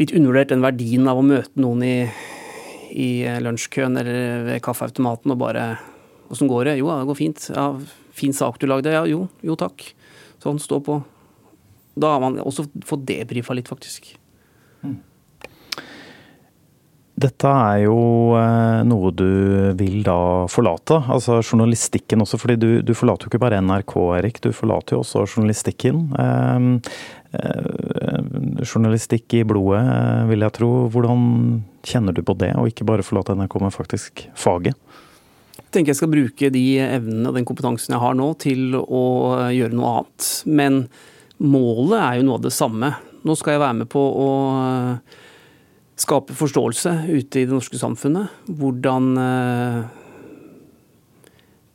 litt 0.00 0.14
undervurdert 0.16 0.52
den 0.52 0.64
verdien 0.64 1.08
av 1.10 1.20
å 1.20 1.26
møte 1.26 1.62
noen 1.62 1.84
i, 1.86 1.96
i 2.92 3.10
lunsjkøen 3.44 4.00
eller 4.02 4.48
ved 4.50 4.64
kaffeautomaten 4.64 5.36
og 5.36 5.44
bare 5.44 5.68
Åssen 6.26 6.48
går 6.50 6.64
det? 6.66 6.72
Jo, 6.80 6.88
det 6.90 7.06
går 7.06 7.18
fint. 7.20 7.44
Ja, 7.54 7.68
fin 8.10 8.32
sak 8.34 8.56
du 8.58 8.64
lagde. 8.66 8.90
Ja, 8.90 9.04
jo, 9.06 9.28
jo 9.46 9.54
takk. 9.54 9.84
Sånn, 10.42 10.58
stå 10.58 10.80
på. 10.82 10.96
Da 11.94 12.16
har 12.16 12.24
man 12.24 12.40
også 12.42 12.66
fått 12.82 13.04
debrifa 13.06 13.54
litt, 13.54 13.70
faktisk. 13.70 14.10
Mm. 14.82 14.96
Dette 17.16 17.48
er 17.48 17.78
jo 17.86 18.36
eh, 18.36 18.82
noe 18.84 19.10
du 19.16 19.28
vil 19.78 20.02
da 20.04 20.44
forlate, 20.52 20.98
altså 21.08 21.38
journalistikken 21.40 22.20
også. 22.20 22.36
fordi 22.36 22.56
du, 22.60 22.68
du 22.84 22.92
forlater 22.92 23.24
jo 23.24 23.32
ikke 23.32 23.40
bare 23.40 23.62
NRK, 23.64 23.94
Erik, 24.18 24.40
du 24.44 24.50
forlater 24.52 24.98
jo 24.98 25.00
også 25.00 25.24
journalistikken. 25.24 26.02
Eh, 26.20 26.68
eh, 27.40 28.20
journalistikk 28.60 29.38
i 29.40 29.46
blodet, 29.48 29.80
eh, 29.80 30.28
vil 30.28 30.44
jeg 30.44 30.56
tro. 30.60 30.70
Hvordan 30.92 31.24
kjenner 31.88 32.12
du 32.12 32.20
på 32.20 32.36
det, 32.36 32.52
og 32.60 32.68
ikke 32.68 32.84
bare 32.92 33.06
forlate 33.06 33.38
NRK, 33.38 33.60
men 33.64 33.72
faktisk 33.72 34.26
faget? 34.36 34.76
Jeg 35.56 35.72
tenker 35.72 35.94
jeg 35.94 36.02
skal 36.04 36.12
bruke 36.12 36.52
de 36.52 36.68
evnene 36.84 37.30
og 37.32 37.40
den 37.40 37.48
kompetansen 37.48 37.96
jeg 37.96 38.04
har 38.04 38.16
nå 38.16 38.32
til 38.44 38.76
å 38.76 39.04
gjøre 39.56 39.72
noe 39.72 39.98
annet. 40.02 40.32
Men 40.44 40.82
målet 41.40 41.96
er 42.02 42.18
jo 42.20 42.28
noe 42.28 42.42
av 42.42 42.44
det 42.44 42.58
samme. 42.60 42.92
Nå 43.24 43.40
skal 43.40 43.56
jeg 43.56 43.64
være 43.64 43.84
med 43.86 43.88
på 43.88 44.04
å 44.04 44.34
skape 45.96 46.36
forståelse 46.36 46.92
ute 47.08 47.40
i 47.40 47.46
det 47.46 47.54
norske 47.54 47.78
samfunnet. 47.80 48.32
Hvordan 48.46 49.12
eh, 49.20 49.78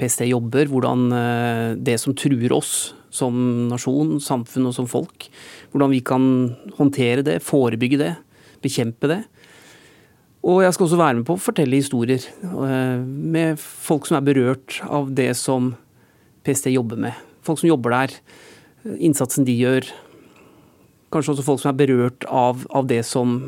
PST 0.01 0.25
jobber, 0.29 0.69
hvordan 0.69 1.07
eh, 1.17 1.67
det 1.81 1.97
som 2.01 2.15
truer 2.17 2.53
oss 2.53 2.93
som 3.11 3.35
nasjon, 3.67 4.15
samfunn 4.23 4.69
og 4.69 4.75
som 4.77 4.87
folk, 4.87 5.27
hvordan 5.73 5.91
vi 5.91 5.99
kan 6.05 6.23
håndtere 6.77 7.25
det, 7.27 7.41
forebygge 7.43 7.99
det, 7.99 8.13
bekjempe 8.63 9.09
det. 9.11 9.19
Og 10.47 10.63
jeg 10.63 10.73
skal 10.73 10.87
også 10.87 11.01
være 11.01 11.17
med 11.19 11.27
på 11.27 11.35
å 11.35 11.41
fortelle 11.41 11.81
historier 11.81 12.23
eh, 12.23 13.01
med 13.01 13.59
folk 13.61 14.07
som 14.09 14.17
er 14.17 14.25
berørt 14.25 14.79
av 14.87 15.11
det 15.17 15.33
som 15.37 15.73
PST 16.45 16.71
jobber 16.71 16.97
med. 17.03 17.19
Folk 17.45 17.61
som 17.61 17.69
jobber 17.69 17.93
der, 17.93 18.15
innsatsen 18.97 19.45
de 19.45 19.53
gjør. 19.59 19.85
Kanskje 21.13 21.35
også 21.35 21.45
folk 21.45 21.61
som 21.61 21.73
er 21.73 21.81
berørt 21.83 22.25
av, 22.25 22.65
av 22.73 22.87
det 22.89 23.03
som 23.05 23.41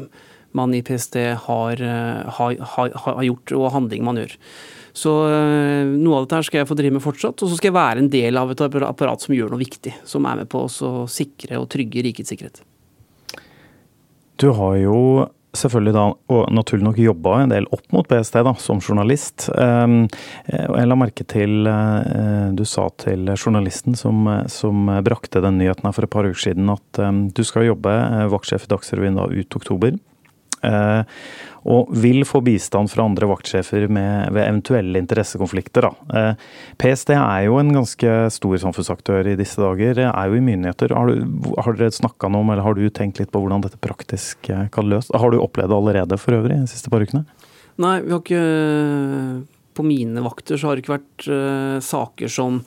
man 0.53 0.73
i 0.73 0.83
PST 0.85 1.15
har, 1.47 1.81
eh, 1.81 2.31
har, 2.37 2.55
har, 2.75 2.95
har 3.05 3.23
gjort, 3.23 3.51
og 3.57 3.71
handling 3.73 4.05
man 4.05 4.21
gjør. 4.21 4.37
Så 4.93 5.11
eh, 5.33 5.89
noe 5.89 6.19
av 6.19 6.25
dette 6.27 6.39
her 6.39 6.47
skal 6.47 6.61
jeg 6.61 6.69
få 6.69 6.77
drive 6.77 6.97
med 6.97 7.05
fortsatt. 7.05 7.41
Og 7.41 7.49
så 7.49 7.57
skal 7.57 7.71
jeg 7.71 7.79
være 7.79 8.03
en 8.03 8.11
del 8.13 8.37
av 8.39 8.53
et 8.53 8.65
apparat 8.85 9.23
som 9.23 9.35
gjør 9.35 9.53
noe 9.53 9.63
viktig. 9.63 9.95
Som 10.05 10.29
er 10.29 10.43
med 10.43 10.51
på 10.53 10.65
å 10.67 10.91
sikre 11.09 11.61
og 11.61 11.69
trygge 11.73 12.05
rikets 12.05 12.33
sikkerhet. 12.33 12.61
Du 14.41 14.51
har 14.53 14.77
jo 14.81 14.99
selvfølgelig 15.53 15.93
da, 15.93 16.03
og 16.33 16.47
naturlig 16.49 16.85
nok 16.87 16.97
jobba 16.97 17.33
en 17.43 17.51
del 17.51 17.67
opp 17.75 17.83
mot 17.93 18.07
PST 18.09 18.39
da, 18.45 18.55
som 18.57 18.79
journalist. 18.81 19.45
Um, 19.53 20.07
jeg 20.49 20.87
la 20.89 20.97
merke 20.97 21.25
til 21.29 21.69
du 22.57 22.63
sa 22.65 22.87
til 22.97 23.29
journalisten 23.35 23.93
som, 23.97 24.25
som, 24.49 24.89
brakte 25.05 25.43
den 25.45 25.59
nyheten 25.61 25.85
her 25.85 25.93
for 25.93 26.07
et 26.07 26.13
par 26.13 26.25
uker 26.25 26.41
siden, 26.47 26.73
at 26.73 27.01
um, 27.05 27.27
du 27.29 27.43
skal 27.45 27.69
jobbe 27.69 27.93
vaktsjef 28.33 28.65
i 28.65 28.73
Dagsrevyen 28.73 29.21
da 29.21 29.29
ut 29.29 29.59
oktober. 29.61 29.93
Eh, 30.63 31.03
og 31.63 31.91
vil 31.95 32.25
få 32.27 32.41
bistand 32.43 32.91
fra 32.91 33.05
andre 33.07 33.27
vaktsjefer 33.29 33.85
med, 33.87 34.33
ved 34.35 34.43
eventuelle 34.43 34.99
interessekonflikter. 34.99 35.85
Da. 35.87 36.23
PST 36.81 37.13
er 37.15 37.45
jo 37.45 37.55
en 37.61 37.71
ganske 37.71 38.15
stor 38.35 38.57
samfunnsaktør 38.65 39.29
i 39.31 39.37
disse 39.39 39.61
dager, 39.63 40.01
er 40.09 40.27
jo 40.27 40.35
i 40.35 40.43
myndigheter. 40.43 40.91
Har, 40.91 41.07
du, 41.07 41.53
har 41.55 41.79
dere 41.79 41.95
snakka 41.95 42.27
noe 42.27 42.43
om, 42.43 42.51
eller 42.51 42.67
har 42.67 42.75
du 42.75 42.83
tenkt 42.91 43.21
litt 43.21 43.31
på 43.31 43.39
hvordan 43.39 43.63
dette 43.63 43.79
praktisk 43.79 44.51
eh, 44.51 44.65
kan 44.75 44.91
løses? 44.91 45.13
Har 45.15 45.31
du 45.31 45.39
opplevd 45.39 45.71
det 45.71 45.79
allerede 45.79 46.19
for 46.19 46.35
øvrig 46.41 46.59
de 46.65 46.71
siste 46.73 46.91
par 46.91 47.05
ukene? 47.05 47.23
Nei, 47.79 47.95
vi 48.03 48.11
har 48.11 48.19
ikke 48.19 48.43
På 49.73 49.81
mine 49.87 50.21
vakter 50.21 50.59
så 50.59 50.67
har 50.67 50.75
det 50.75 50.83
ikke 50.83 50.97
vært 50.99 51.23
uh, 51.31 51.79
saker 51.81 52.29
som 52.29 52.59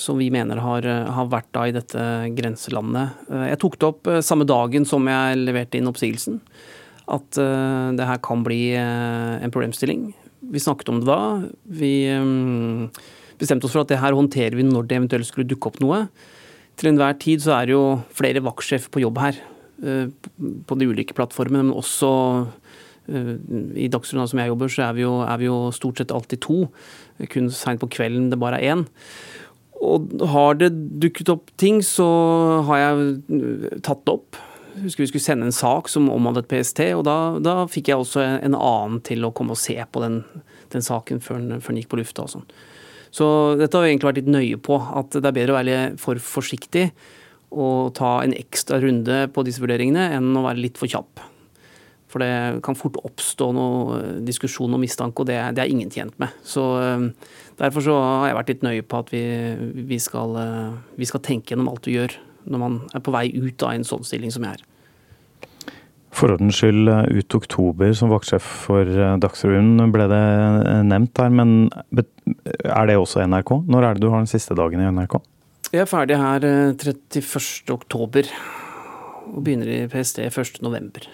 som 0.00 0.16
vi 0.16 0.30
mener 0.32 0.56
har, 0.62 0.86
har 0.86 1.26
vært 1.28 1.58
i 1.66 1.72
dette 1.74 2.02
grenselandet. 2.32 3.26
Jeg 3.50 3.58
tok 3.60 3.74
det 3.76 3.88
opp 3.88 4.08
samme 4.24 4.46
dagen 4.48 4.86
som 4.88 5.04
jeg 5.10 5.40
leverte 5.42 5.76
inn 5.76 5.90
oppsigelsen 5.90 6.38
at 7.10 7.38
uh, 7.42 7.90
det 7.96 8.06
her 8.06 8.20
kan 8.24 8.44
bli 8.46 8.60
uh, 8.78 9.38
en 9.42 9.52
problemstilling. 9.52 10.10
Vi 10.50 10.62
snakket 10.62 10.92
om 10.92 11.00
det 11.02 11.08
da. 11.10 11.22
Vi 11.80 11.92
um, 12.16 12.90
bestemte 13.40 13.66
oss 13.66 13.74
for 13.76 13.84
at 13.84 13.92
det 13.92 14.00
her 14.02 14.16
håndterer 14.16 14.56
vi 14.58 14.66
når 14.66 14.88
det 14.88 14.98
eventuelt 14.98 15.28
skulle 15.28 15.48
dukke 15.50 15.72
opp 15.72 15.80
noe. 15.82 16.04
Til 16.80 16.92
enhver 16.92 17.18
tid 17.20 17.42
så 17.44 17.58
er 17.58 17.68
det 17.68 17.76
jo 17.76 17.84
flere 18.16 18.42
vaktsjefer 18.44 18.92
på 18.92 19.04
jobb 19.04 19.20
her. 19.22 19.40
Uh, 19.82 20.08
på 20.68 20.78
de 20.80 20.90
ulike 20.90 21.16
plattformene, 21.16 21.66
men 21.68 21.76
også 21.76 22.12
i 23.10 23.88
Dagsrevyen 23.90 24.28
som 24.30 24.38
jeg 24.38 24.50
jobber, 24.52 24.68
så 24.70 24.82
er 24.84 24.92
vi, 24.94 25.00
jo, 25.02 25.16
er 25.26 25.38
vi 25.40 25.48
jo 25.48 25.54
stort 25.74 25.98
sett 25.98 26.12
alltid 26.14 26.38
to. 26.44 26.58
Kun 27.32 27.48
seint 27.50 27.80
på 27.82 27.88
kvelden 27.90 28.28
det 28.30 28.38
bare 28.38 28.60
er 28.60 28.76
én. 28.76 28.84
Og 29.82 30.12
har 30.30 30.60
det 30.60 30.68
dukket 31.02 31.32
opp 31.32 31.50
ting, 31.58 31.80
så 31.82 32.06
har 32.68 32.84
jeg 32.84 33.80
tatt 33.82 34.04
det 34.04 34.14
opp 34.14 34.38
husker 34.82 35.04
vi 35.04 35.08
skulle 35.10 35.24
sende 35.24 35.48
en 35.48 35.54
sak 35.54 35.88
som 35.90 36.08
omhandlet 36.12 36.48
PST, 36.50 36.82
og 36.96 37.04
da, 37.08 37.16
da 37.42 37.64
fikk 37.70 37.90
jeg 37.90 38.02
også 38.02 38.24
en 38.24 38.56
annen 38.56 39.00
til 39.06 39.26
å 39.26 39.32
komme 39.36 39.56
og 39.56 39.60
se 39.60 39.76
på 39.76 40.02
den, 40.04 40.20
den 40.74 40.84
saken 40.84 41.22
før 41.24 41.40
den, 41.40 41.62
før 41.62 41.74
den, 41.74 41.80
gikk 41.82 41.92
på 41.92 42.00
lufta 42.00 42.26
og 42.26 42.34
sånn. 42.34 42.46
Så 43.10 43.26
dette 43.58 43.74
har 43.74 43.86
vi 43.86 43.90
egentlig 43.92 44.10
vært 44.10 44.20
litt 44.20 44.30
nøye 44.30 44.60
på, 44.62 44.78
at 44.78 45.16
det 45.16 45.26
er 45.26 45.34
bedre 45.34 45.56
å 45.56 45.58
være 45.58 45.80
for 45.98 46.22
forsiktig 46.22 46.90
og 47.50 47.90
ta 47.98 48.20
en 48.22 48.36
ekstra 48.36 48.78
runde 48.82 49.24
på 49.34 49.42
disse 49.46 49.62
vurderingene 49.62 50.12
enn 50.14 50.30
å 50.38 50.44
være 50.46 50.62
litt 50.62 50.78
for 50.78 50.90
kjapp. 50.90 51.24
For 52.10 52.22
det 52.22 52.62
kan 52.66 52.78
fort 52.78 52.98
oppstå 53.06 53.50
noe 53.54 53.98
diskusjon 54.26 54.74
og 54.74 54.82
mistanke, 54.82 55.22
og 55.22 55.30
det, 55.30 55.38
det 55.54 55.62
er 55.62 55.70
ingen 55.70 55.90
tjent 55.94 56.16
med. 56.22 56.34
Så 56.46 56.64
eh, 56.82 57.06
Derfor 57.60 57.84
så 57.84 57.94
har 58.00 58.30
jeg 58.30 58.36
vært 58.38 58.50
litt 58.54 58.62
nøye 58.64 58.84
på 58.88 59.00
at 59.02 59.10
vi, 59.12 59.22
vi, 59.84 59.98
skal, 60.00 60.34
eh, 60.40 60.78
vi 60.96 61.08
skal 61.08 61.22
tenke 61.26 61.52
gjennom 61.52 61.68
alt 61.70 61.86
vi 61.86 61.98
gjør 61.98 62.16
når 62.44 62.62
man 62.62 62.80
er 62.94 63.02
på 63.04 63.14
vei 63.14 63.28
ut 63.34 63.62
av 63.66 63.74
en 63.74 63.86
sånn 63.86 64.06
stilling 64.06 64.32
som 64.34 64.46
jeg 64.46 64.58
er. 64.58 64.66
For 66.20 66.34
ordens 66.34 66.58
skyld, 66.58 66.88
eh, 66.90 67.20
ut 67.20 67.34
oktober 67.38 67.92
som 67.94 68.10
vaktsjef 68.10 68.42
for 68.66 68.82
eh, 68.82 69.16
Dagsrevyen 69.22 69.92
ble 69.94 70.08
det 70.10 70.24
eh, 70.66 70.82
nevnt 70.86 71.14
der, 71.16 71.30
men 71.30 71.70
er 71.70 72.90
det 72.90 72.98
også 72.98 73.22
NRK? 73.30 73.54
Når 73.70 73.86
er 73.86 73.94
det 73.94 74.04
du 74.04 74.10
har 74.10 74.18
den 74.18 74.30
siste 74.30 74.56
dagen 74.58 74.82
i 74.82 74.90
NRK? 74.90 75.20
Jeg 75.70 75.84
er 75.84 75.88
ferdig 75.88 76.18
her 76.18 76.44
31. 76.74 77.70
oktober 77.70 78.26
og 79.30 79.38
begynner 79.46 79.70
i 79.70 79.86
PST 79.90 80.18
1. 80.26 80.58
november. 80.66 81.06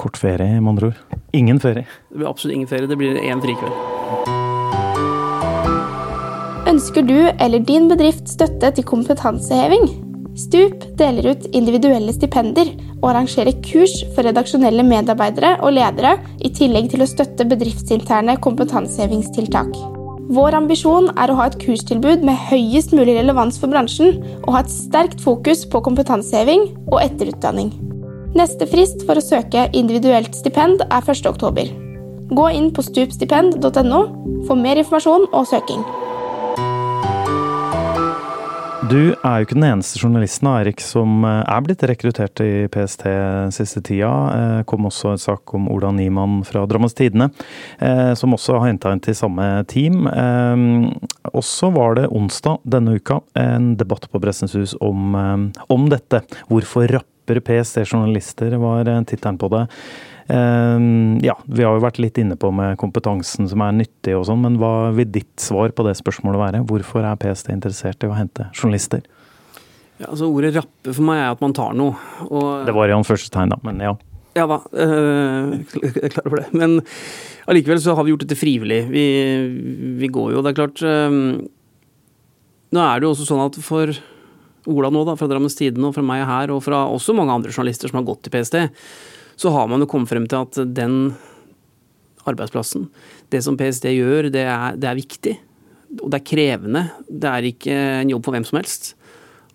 Kort 0.00 0.18
ferie, 0.18 0.58
med 0.58 0.74
andre 0.74 0.90
ord. 0.90 1.18
Ingen 1.36 1.60
ferie? 1.62 1.86
Det 2.10 2.18
blir 2.18 2.30
absolutt 2.32 2.56
ingen 2.56 2.70
ferie. 2.70 2.90
Det 2.90 2.98
blir 2.98 3.20
én 3.20 3.42
frikveld. 3.44 3.76
Ønsker 6.70 7.06
du 7.06 7.18
eller 7.30 7.62
din 7.62 7.86
bedrift 7.90 8.28
støtte 8.30 8.72
til 8.74 8.86
kompetanseheving? 8.90 10.09
Stup 10.40 10.84
deler 10.96 11.34
ut 11.34 11.46
individuelle 11.56 12.12
stipender 12.16 12.70
og 13.00 13.10
arrangerer 13.10 13.58
kurs 13.66 13.92
for 14.14 14.24
redaksjonelle 14.24 14.84
medarbeidere 14.86 15.56
og 15.60 15.74
ledere, 15.76 16.14
i 16.40 16.52
tillegg 16.54 16.88
til 16.92 17.04
å 17.04 17.08
støtte 17.10 17.44
bedriftsinterne 17.50 18.38
kompetansehevingstiltak. 18.44 19.74
Vår 20.30 20.54
ambisjon 20.54 21.10
er 21.18 21.32
å 21.32 21.36
ha 21.40 21.48
et 21.50 21.58
kurstilbud 21.60 22.22
med 22.26 22.38
høyest 22.48 22.94
mulig 22.94 23.16
relevans 23.18 23.58
for 23.60 23.72
bransjen, 23.72 24.20
og 24.44 24.54
ha 24.54 24.62
et 24.62 24.72
sterkt 24.72 25.20
fokus 25.24 25.66
på 25.68 25.82
kompetanseheving 25.84 26.68
og 26.86 27.00
etterutdanning. 27.02 27.72
Neste 28.38 28.68
frist 28.70 29.02
for 29.08 29.18
å 29.18 29.24
søke 29.26 29.66
individuelt 29.74 30.36
stipend 30.38 30.84
er 30.86 31.02
1.10. 31.02 31.74
Gå 32.30 32.50
inn 32.54 32.70
på 32.70 32.86
stupstipend.no 32.86 34.04
for 34.46 34.54
mer 34.54 34.78
informasjon 34.78 35.26
og 35.32 35.50
søking. 35.50 35.82
Du 38.90 39.12
er 39.14 39.34
jo 39.38 39.46
ikke 39.46 39.54
den 39.54 39.68
eneste 39.68 40.00
journalisten 40.00 40.48
Erik, 40.50 40.80
som 40.82 41.22
eh, 41.22 41.44
er 41.46 41.60
blitt 41.62 41.84
rekruttert 41.86 42.40
i 42.42 42.66
PST 42.74 43.04
siste 43.54 43.82
tida. 43.86 44.10
Eh, 44.34 44.62
kom 44.66 44.88
også 44.88 45.12
en 45.12 45.22
sak 45.22 45.54
om 45.54 45.68
Ola 45.70 45.92
Niemann 45.94 46.40
fra 46.48 46.64
Drammens 46.66 46.96
Tidende, 46.98 47.28
eh, 47.78 48.10
som 48.18 48.34
også 48.34 48.58
har 48.58 48.66
henta 48.66 48.90
inn 48.90 49.02
til 49.04 49.14
samme 49.14 49.46
team. 49.70 50.10
Også 51.30 51.70
var 51.76 52.00
det 52.00 52.08
onsdag 52.10 52.66
denne 52.74 52.96
uka 52.98 53.20
en 53.38 53.76
debatt 53.78 54.10
på 54.10 54.18
Pressens 54.24 54.58
Hus 54.58 54.74
om, 54.82 55.14
om 55.70 55.86
dette. 55.92 56.24
Hvorfor 56.50 56.90
rapper 56.90 57.44
PST-journalister, 57.46 58.58
var 58.58 58.90
tittelen 59.06 59.38
på 59.38 59.54
det. 59.54 59.68
Ehm, 60.30 61.18
ja, 61.24 61.34
vi 61.50 61.64
har 61.66 61.74
jo 61.74 61.82
vært 61.82 61.98
litt 62.02 62.18
inne 62.20 62.36
på 62.38 62.52
med 62.54 62.78
kompetansen 62.78 63.48
som 63.50 63.62
er 63.64 63.74
nyttig 63.74 64.14
og 64.14 64.26
sånn, 64.28 64.42
men 64.44 64.58
hva 64.60 64.90
vil 64.94 65.08
ditt 65.10 65.32
svar 65.42 65.74
på 65.74 65.86
det 65.86 65.96
spørsmålet 65.98 66.42
være? 66.44 66.60
Hvorfor 66.68 67.06
er 67.06 67.18
PST 67.18 67.50
interessert 67.54 68.06
i 68.06 68.10
å 68.10 68.14
hente 68.14 68.46
journalister? 68.54 69.02
Ja, 70.00 70.12
altså 70.12 70.30
Ordet 70.30 70.54
rappe 70.54 70.94
for 70.94 71.04
meg 71.04 71.24
er 71.24 71.34
at 71.34 71.42
man 71.42 71.56
tar 71.56 71.74
noe. 71.76 71.98
Og, 72.28 72.62
det 72.68 72.76
var 72.76 72.88
i 72.88 72.94
anførselstegn, 72.96 73.52
da, 73.52 73.58
men 73.66 73.82
ja. 73.84 73.96
Ja 74.38 74.46
da, 74.46 74.60
øh, 74.70 75.56
jeg 75.82 76.04
er 76.06 76.12
klar 76.14 76.30
over 76.30 76.44
det. 76.44 76.52
Men 76.54 76.78
allikevel 77.50 77.82
så 77.82 77.96
har 77.98 78.06
vi 78.06 78.14
gjort 78.14 78.22
dette 78.22 78.38
frivillig. 78.38 78.84
Vi, 78.92 79.04
vi 79.98 80.12
går 80.14 80.36
jo, 80.36 80.44
det 80.46 80.52
er 80.52 80.60
klart 80.60 80.84
øh, 80.86 81.18
Nå 82.70 82.82
er 82.84 83.00
det 83.00 83.08
jo 83.08 83.14
også 83.16 83.26
sånn 83.26 83.42
at 83.42 83.56
for 83.66 83.90
Ola 84.70 84.90
nå, 84.92 85.02
da, 85.08 85.16
fra 85.18 85.26
Drammens 85.26 85.56
Tidende 85.58 85.88
og 85.88 85.96
fra 85.96 86.04
meg 86.04 86.22
her, 86.28 86.52
og 86.54 86.60
fra 86.62 86.84
også 86.92 87.16
mange 87.16 87.34
andre 87.34 87.50
journalister 87.50 87.90
som 87.90 87.98
har 87.98 88.06
gått 88.06 88.20
til 88.26 88.34
PST, 88.34 88.60
så 89.40 89.52
har 89.54 89.68
man 89.70 89.80
jo 89.80 89.88
kommet 89.88 90.10
frem 90.10 90.26
til 90.28 90.42
at 90.44 90.58
den 90.76 91.14
arbeidsplassen, 92.28 92.88
det 93.32 93.40
som 93.46 93.56
PST 93.56 93.88
gjør, 93.94 94.28
det 94.32 94.44
er, 94.44 94.76
det 94.76 94.90
er 94.90 94.98
viktig. 94.98 95.36
Og 95.98 96.10
det 96.12 96.20
er 96.20 96.26
krevende. 96.28 96.82
Det 97.08 97.30
er 97.30 97.46
ikke 97.48 97.76
en 98.02 98.12
jobb 98.12 98.26
for 98.26 98.36
hvem 98.36 98.46
som 98.46 98.60
helst. 98.60 98.92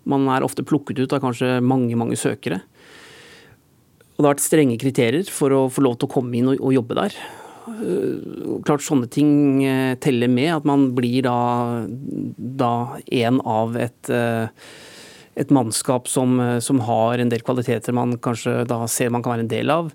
Man 0.06 0.26
er 0.30 0.44
ofte 0.46 0.66
plukket 0.66 0.98
ut 1.00 1.14
av 1.14 1.22
kanskje 1.22 1.58
mange, 1.64 1.94
mange 1.98 2.18
søkere. 2.18 2.60
Og 4.16 4.22
det 4.22 4.26
har 4.26 4.34
vært 4.34 4.44
strenge 4.44 4.78
kriterier 4.80 5.30
for 5.32 5.54
å 5.54 5.66
få 5.72 5.84
lov 5.84 5.98
til 6.00 6.08
å 6.08 6.14
komme 6.16 6.36
inn 6.38 6.50
og, 6.50 6.60
og 6.60 6.74
jobbe 6.74 6.98
der. 6.98 7.16
Klart 8.66 8.84
sånne 8.86 9.08
ting 9.12 9.62
teller 10.02 10.30
med, 10.32 10.52
at 10.58 10.68
man 10.68 10.90
blir 10.96 11.26
da, 11.26 12.76
en 13.22 13.40
av 13.42 13.78
et 13.86 14.12
et 15.36 15.52
mannskap 15.52 16.08
som, 16.08 16.38
som, 16.64 16.80
har 16.88 17.20
en 17.20 17.30
del 17.32 17.44
kvaliteter 17.44 17.92
man 17.96 18.14
kanskje 18.22 18.62
da 18.68 18.78
ser 18.88 19.12
man 19.12 19.24
kan 19.24 19.34
være 19.34 19.44
en 19.44 19.52
del 19.52 19.72
av. 19.72 19.90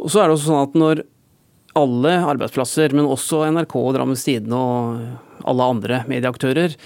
Og 0.00 0.08
så 0.12 0.22
er 0.22 0.30
det 0.30 0.38
også 0.38 0.48
sånn 0.48 0.64
at 0.64 0.78
når 0.80 1.02
alle 1.76 2.14
arbeidsplasser, 2.24 2.94
men 2.96 3.08
også 3.08 3.42
NRK, 3.52 3.76
Drammens 3.96 4.24
Tidende 4.24 4.56
og 4.56 5.44
alle 5.46 5.68
andre 5.74 6.00
medieaktører, 6.08 6.76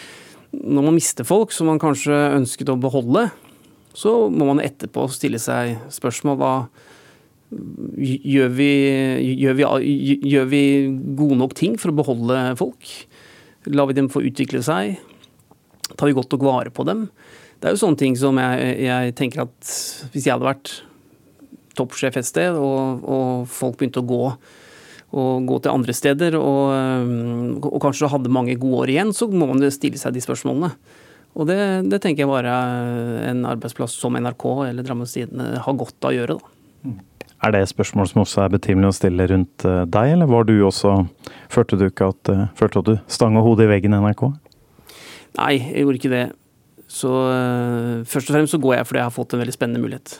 når 0.50 0.86
man 0.88 0.96
mister 0.96 1.26
folk 1.26 1.54
som 1.54 1.70
man 1.70 1.78
kanskje 1.78 2.16
ønsket 2.34 2.72
å 2.72 2.78
beholde, 2.80 3.28
så 3.94 4.26
må 4.30 4.48
man 4.48 4.62
etterpå 4.62 5.06
stille 5.10 5.38
seg 5.42 5.78
spørsmål 5.94 6.38
hva 6.40 6.54
gjør 7.50 8.50
vi, 8.54 8.72
gjør 9.42 9.56
vi, 9.58 9.64
gjør 10.30 10.50
vi 10.50 10.62
gode 11.18 11.38
nok 11.40 11.54
ting 11.58 11.74
for 11.78 11.90
å 11.90 11.98
beholde 11.98 12.42
folk? 12.58 12.90
Lar 13.70 13.90
vi 13.90 13.96
dem 13.98 14.10
få 14.10 14.22
utvikle 14.26 14.62
seg? 14.66 14.98
Tar 15.90 16.06
vi 16.06 16.14
godt 16.16 16.30
nok 16.34 16.46
vare 16.46 16.74
på 16.74 16.86
dem? 16.86 17.08
Det 17.60 17.68
er 17.68 17.74
jo 17.76 17.82
sånne 17.82 18.00
ting 18.00 18.14
som 18.16 18.38
jeg, 18.40 18.70
jeg 18.86 19.16
tenker 19.18 19.44
at 19.44 19.72
hvis 20.14 20.24
jeg 20.24 20.32
hadde 20.32 20.48
vært 20.48 20.72
toppsjef 21.76 22.16
et 22.16 22.28
sted, 22.28 22.56
og, 22.56 23.04
og, 23.04 23.44
folk 23.50 23.78
begynte 23.80 24.02
å 24.02 24.08
gå, 24.08 24.22
og 25.20 25.48
gå 25.48 25.58
til 25.60 25.74
andre 25.74 25.94
steder, 25.96 26.36
og, 26.38 27.60
og, 27.66 27.76
kanskje 27.82 28.10
hadde 28.12 28.32
mange 28.32 28.56
gode 28.60 28.86
år 28.86 28.94
igjen, 28.94 29.12
så 29.16 29.28
må 29.28 29.50
man 29.50 29.62
stille 29.74 30.00
seg 30.00 30.16
de 30.16 30.24
spørsmålene. 30.24 30.72
Og 31.38 31.46
det, 31.46 31.60
det 31.86 32.00
tenker 32.02 32.24
jeg 32.24 32.30
bare 32.30 32.54
en 33.28 33.44
arbeidsplass 33.46 33.94
som 34.00 34.16
NRK 34.18 34.46
eller 34.66 34.86
Drammens 34.86 35.14
Tidende 35.14 35.60
har 35.62 35.78
godt 35.78 36.08
av 36.08 36.10
å 36.10 36.16
gjøre. 36.16 36.40
da. 36.40 36.96
Er 37.40 37.54
det 37.54 37.62
et 37.64 37.70
spørsmål 37.70 38.08
som 38.10 38.20
også 38.24 38.42
er 38.44 38.52
betimelig 38.52 38.90
å 38.90 38.96
stille 38.98 39.26
rundt 39.30 39.64
eh, 39.64 39.84
deg, 39.88 40.14
eller 40.16 40.28
var 40.28 40.44
du 40.48 40.58
også 40.66 40.98
Følte 41.50 41.78
du 41.80 41.86
ikke 41.86 42.10
at, 42.12 42.28
eh, 42.28 42.48
følte 42.58 42.82
du 42.84 42.92
stanga 43.10 43.40
hodet 43.44 43.64
i 43.64 43.70
veggen 43.70 43.96
i 43.96 44.00
NRK? 44.02 44.26
Nei, 45.38 45.54
jeg 45.56 45.84
gjorde 45.86 46.00
ikke 46.00 46.12
det. 46.12 46.26
Så 46.90 47.10
uh, 47.10 48.00
først 48.08 48.30
og 48.30 48.36
fremst 48.36 48.56
så 48.56 48.62
går 48.62 48.80
jeg 48.80 48.88
fordi 48.88 49.02
jeg 49.02 49.10
har 49.10 49.14
fått 49.14 49.36
en 49.36 49.44
veldig 49.44 49.54
spennende 49.54 49.82
mulighet. 49.82 50.18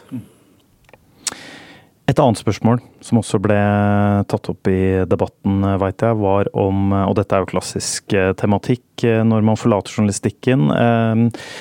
Et 2.11 2.19
annet 2.19 2.41
spørsmål 2.41 2.81
som 3.07 3.21
også 3.21 3.39
ble 3.43 3.59
tatt 4.31 4.49
opp 4.51 4.71
i 4.71 5.05
debatten, 5.07 5.61
veit 5.79 6.03
jeg, 6.03 6.17
var 6.19 6.51
om, 6.59 6.91
og 7.05 7.15
dette 7.19 7.37
er 7.37 7.45
jo 7.45 7.51
klassisk 7.53 8.17
eh, 8.19 8.33
tematikk 8.35 9.05
eh, 9.07 9.21
når 9.23 9.47
man 9.47 9.59
forlater 9.61 9.95
journalistikken, 9.95 10.73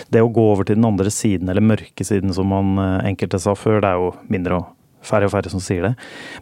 det 0.09 0.23
å 0.25 0.31
gå 0.33 0.47
over 0.55 0.65
til 0.65 0.79
den 0.79 0.89
andre 0.89 1.13
siden, 1.13 1.53
eller 1.53 1.61
mørke 1.61 2.07
siden 2.07 2.33
som 2.33 2.49
man 2.49 2.81
enkelte 3.05 3.37
sa 3.43 3.53
før, 3.53 3.77
det 3.83 3.91
er 3.91 4.01
jo 4.01 4.09
mindre 4.33 4.57
å 4.57 4.65
færre 5.05 5.27
og 5.27 5.33
færre 5.33 5.51
som 5.51 5.61
sier 5.63 5.85
det. 5.87 5.91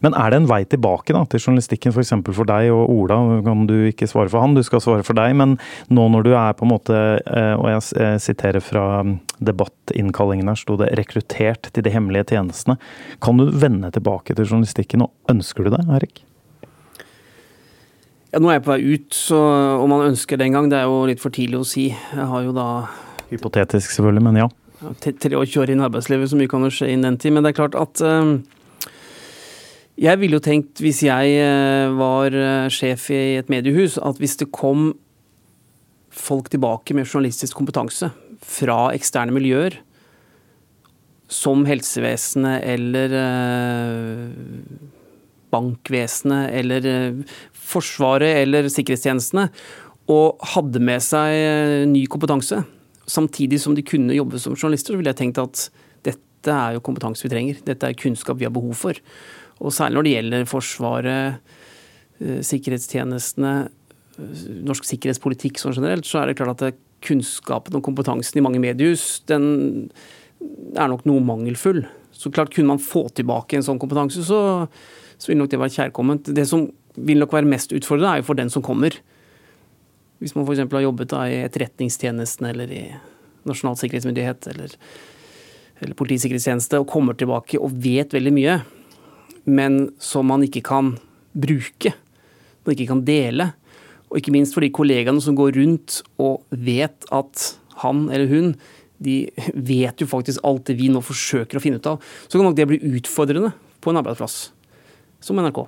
Men 0.04 0.16
er 0.18 0.32
det 0.32 0.42
en 0.42 0.50
vei 0.50 0.62
tilbake 0.70 1.16
da, 1.16 1.24
til 1.30 1.42
journalistikken 1.42 1.94
f.eks. 1.94 2.14
For, 2.26 2.36
for 2.40 2.50
deg 2.50 2.72
og 2.74 2.92
Ola? 2.94 3.20
Kan 3.46 3.66
du 3.70 3.76
ikke 3.90 4.10
svare 4.10 4.32
for 4.34 4.44
han, 4.44 4.58
du 4.58 4.64
skal 4.66 4.84
svare 4.84 5.06
for 5.08 5.18
deg. 5.18 5.36
Men 5.38 5.58
nå 5.94 6.08
når 6.14 6.28
du 6.28 6.32
er 6.34 6.58
på 6.58 6.68
en 6.68 6.74
måte, 6.74 7.02
eh, 7.22 7.54
og 7.58 7.70
jeg 7.72 8.22
siterer 8.24 8.64
fra 8.64 9.04
mm, 9.06 9.18
debattinnkallingen 9.48 10.50
her, 10.52 10.60
sto 10.60 10.78
det 10.80 10.92
'rekruttert 10.98 11.72
til 11.74 11.86
de 11.86 11.94
hemmelige 11.94 12.34
tjenestene'. 12.34 12.80
Kan 13.22 13.38
du 13.38 13.52
vende 13.52 13.92
tilbake 13.94 14.36
til 14.36 14.46
journalistikken, 14.46 15.06
og 15.06 15.14
ønsker 15.30 15.68
du 15.68 15.76
det, 15.76 15.84
Erik? 15.88 16.24
Ja, 18.34 18.40
nå 18.40 18.50
er 18.50 18.60
jeg 18.60 18.66
på 18.66 18.74
vei 18.74 18.94
ut, 18.94 19.12
så 19.16 19.38
om 19.82 19.90
man 19.90 20.10
ønsker 20.10 20.38
det 20.38 20.48
en 20.48 20.58
gang, 20.58 20.72
det 20.72 20.82
er 20.82 20.90
jo 20.90 21.06
litt 21.08 21.22
for 21.24 21.32
tidlig 21.32 21.62
å 21.62 21.68
si. 21.68 21.90
Jeg 21.90 22.28
har 22.28 22.44
jo 22.44 22.56
da 22.56 22.88
Hypotetisk 23.28 23.92
selvfølgelig, 23.92 24.24
men 24.24 24.38
ja 24.40 24.48
tre 24.77 25.34
år 25.38 25.50
kjøre 25.50 25.74
inn 25.74 25.81
arbeidslivet, 25.86 26.29
så 26.29 26.38
mye 26.38 26.50
kan 26.51 26.65
jo 26.65 26.72
skje 26.74 26.91
innen 26.91 27.12
den 27.12 27.19
tid. 27.22 27.34
Men 27.34 27.46
det 27.46 27.53
er 27.53 27.60
klart 27.62 27.77
at 27.77 28.01
uh, 28.05 28.38
Jeg 29.98 30.22
ville 30.22 30.38
jo 30.38 30.43
tenkt, 30.43 30.77
hvis 30.84 31.01
jeg 31.05 31.39
uh, 31.41 31.98
var 31.98 32.36
uh, 32.36 32.69
sjef 32.69 33.10
i 33.10 33.39
et 33.39 33.50
mediehus, 33.50 33.98
at 33.98 34.22
hvis 34.22 34.38
det 34.38 34.51
kom 34.53 34.91
folk 36.13 36.50
tilbake 36.53 36.93
med 36.98 37.05
journalistisk 37.05 37.57
kompetanse 37.57 38.11
fra 38.46 38.92
eksterne 38.94 39.33
miljøer, 39.33 39.81
som 41.27 41.66
helsevesenet 41.68 42.63
eller 42.63 43.11
bankvesenet 45.51 46.53
eller 46.55 46.87
Forsvaret 47.68 48.46
eller 48.46 48.70
sikkerhetstjenestene, 48.72 49.50
og 50.07 50.40
hadde 50.53 50.79
med 50.79 51.03
seg 51.03 51.90
ny 51.92 52.05
kompetanse, 52.07 52.61
samtidig 53.07 53.59
som 53.63 53.75
de 53.75 53.85
kunne 53.87 54.15
jobbe 54.15 54.39
som 54.41 54.55
journalister, 54.55 54.93
så 54.93 55.00
ville 55.00 55.13
jeg 55.13 55.22
tenkt 55.22 55.41
at 55.41 55.67
dette 56.05 56.53
er 56.53 56.75
jo 56.75 56.83
kompetanse 56.83 57.25
vi 57.25 57.31
trenger. 57.31 57.61
Dette 57.67 57.89
er 57.89 57.98
kunnskap 57.98 58.39
vi 58.39 58.48
har 58.48 58.53
behov 58.55 58.75
for. 58.77 59.00
Og 59.63 59.74
særlig 59.74 59.98
når 59.98 60.05
det 60.05 60.13
gjelder 60.13 60.50
Forsvaret, 60.50 61.39
eh, 62.22 62.41
sikkerhetstjenestene, 62.46 63.53
eh, 64.20 64.43
norsk 64.67 64.85
sikkerhetspolitikk 64.85 65.57
sånn 65.57 65.74
generelt, 65.74 66.05
så 66.05 66.22
er 66.22 66.27
det 66.27 66.37
klart 66.37 66.61
at 66.61 66.75
kunnskapen 67.01 67.75
og 67.75 67.83
kompetansen 67.83 68.37
i 68.37 68.41
mange 68.41 68.59
mediehus, 68.59 69.22
den 69.25 69.91
er 70.75 70.87
nok 70.87 71.05
noe 71.05 71.22
mangelfull. 71.22 71.85
Så 72.13 72.31
klart 72.33 72.53
kunne 72.53 72.67
man 72.74 72.81
få 72.81 73.07
tilbake 73.13 73.57
en 73.57 73.65
sånn 73.65 73.79
kompetanse, 73.79 74.24
så, 74.25 74.67
så 75.17 75.29
ville 75.29 75.43
nok 75.43 75.51
det 75.53 75.59
være 75.61 75.75
kjærkomment. 75.77 76.33
Det 76.33 76.48
som 76.48 76.72
vil 76.98 77.22
nok 77.22 77.33
være 77.33 77.50
mest 77.50 77.74
utfordrende, 77.74 78.09
er 78.09 78.22
jo 78.22 78.29
for 78.29 78.39
den 78.39 78.50
som 78.50 78.65
kommer. 78.65 78.91
Hvis 80.22 80.34
man 80.36 80.48
f.eks. 80.48 80.64
har 80.72 80.86
jobbet 80.86 81.12
da, 81.14 81.25
i 81.30 81.44
Etterretningstjenesten 81.46 82.50
eller 82.50 82.72
i 82.74 82.84
Nasjonal 83.48 83.77
sikkerhetsmyndighet 83.80 84.50
eller, 84.51 84.74
eller 85.82 86.00
Politisikkerhetstjeneste 86.00 86.82
og 86.82 86.90
kommer 86.92 87.18
tilbake 87.18 87.60
og 87.62 87.75
vet 87.84 88.16
veldig 88.16 88.34
mye, 88.36 88.58
men 89.48 89.86
som 90.03 90.27
man 90.27 90.44
ikke 90.44 90.66
kan 90.68 90.96
bruke, 91.38 91.94
man 92.66 92.75
ikke 92.75 92.90
kan 92.90 93.06
dele. 93.08 93.51
Og 94.08 94.20
ikke 94.20 94.34
minst 94.34 94.56
for 94.56 94.64
de 94.64 94.74
kollegaene 94.74 95.22
som 95.24 95.36
går 95.38 95.56
rundt 95.60 96.01
og 96.24 96.44
vet 96.51 97.08
at 97.14 97.48
han 97.84 98.08
eller 98.10 98.32
hun 98.32 98.51
de 99.03 99.27
vet 99.53 100.01
jo 100.01 100.08
faktisk 100.10 100.42
alt 100.48 100.66
det 100.70 100.77
vi 100.80 100.90
nå 100.90 101.03
forsøker 101.06 101.60
å 101.60 101.62
finne 101.62 101.77
ut 101.77 101.90
av. 101.90 102.01
Så 102.25 102.40
kan 102.40 102.48
nok 102.48 102.58
det 102.58 102.66
bli 102.70 102.80
utfordrende 102.98 103.51
på 103.84 103.92
en 103.92 104.00
arbeidsplass 104.01 104.38
som 105.22 105.38
NRK. 105.38 105.62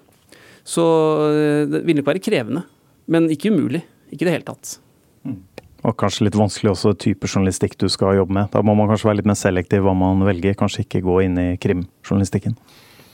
Så 0.66 0.86
eh, 1.30 1.64
det 1.70 1.84
vil 1.86 2.00
nok 2.00 2.10
være 2.10 2.24
krevende, 2.26 2.64
men 3.10 3.30
ikke 3.34 3.52
umulig. 3.54 3.84
Ikke 4.10 4.26
i 4.26 4.28
det 4.28 4.36
hele 4.38 4.48
tatt. 4.48 4.76
Mm. 5.28 5.40
Og 5.88 5.96
kanskje 6.00 6.26
litt 6.28 6.36
vanskelig 6.36 6.74
også 6.74 6.92
type 7.00 7.30
journalistikk 7.30 7.78
du 7.80 7.88
skal 7.92 8.18
jobbe 8.18 8.36
med. 8.36 8.50
Da 8.52 8.62
må 8.66 8.76
man 8.76 8.90
kanskje 8.92 9.10
være 9.10 9.22
litt 9.22 9.30
mer 9.30 9.40
selektiv 9.40 9.86
hva 9.86 9.96
man 9.96 10.26
velger, 10.28 10.58
kanskje 10.60 10.84
ikke 10.84 11.06
gå 11.06 11.22
inn 11.24 11.40
i 11.40 11.48
krimjournalistikken. 11.62 12.58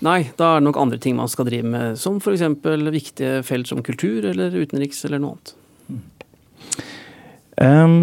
Nei, 0.06 0.20
da 0.38 0.56
er 0.56 0.60
det 0.60 0.68
nok 0.68 0.80
andre 0.82 1.00
ting 1.02 1.16
man 1.18 1.30
skal 1.32 1.48
drive 1.48 1.70
med, 1.72 2.00
som 2.02 2.18
f.eks. 2.20 2.44
viktige 2.92 3.40
felt 3.48 3.70
som 3.70 3.84
kultur 3.86 4.26
eller 4.32 4.56
utenriks 4.58 5.06
eller 5.08 5.22
noe 5.22 5.38
annet. 5.38 5.54
Mm. 5.88 6.02
Um, 7.56 8.00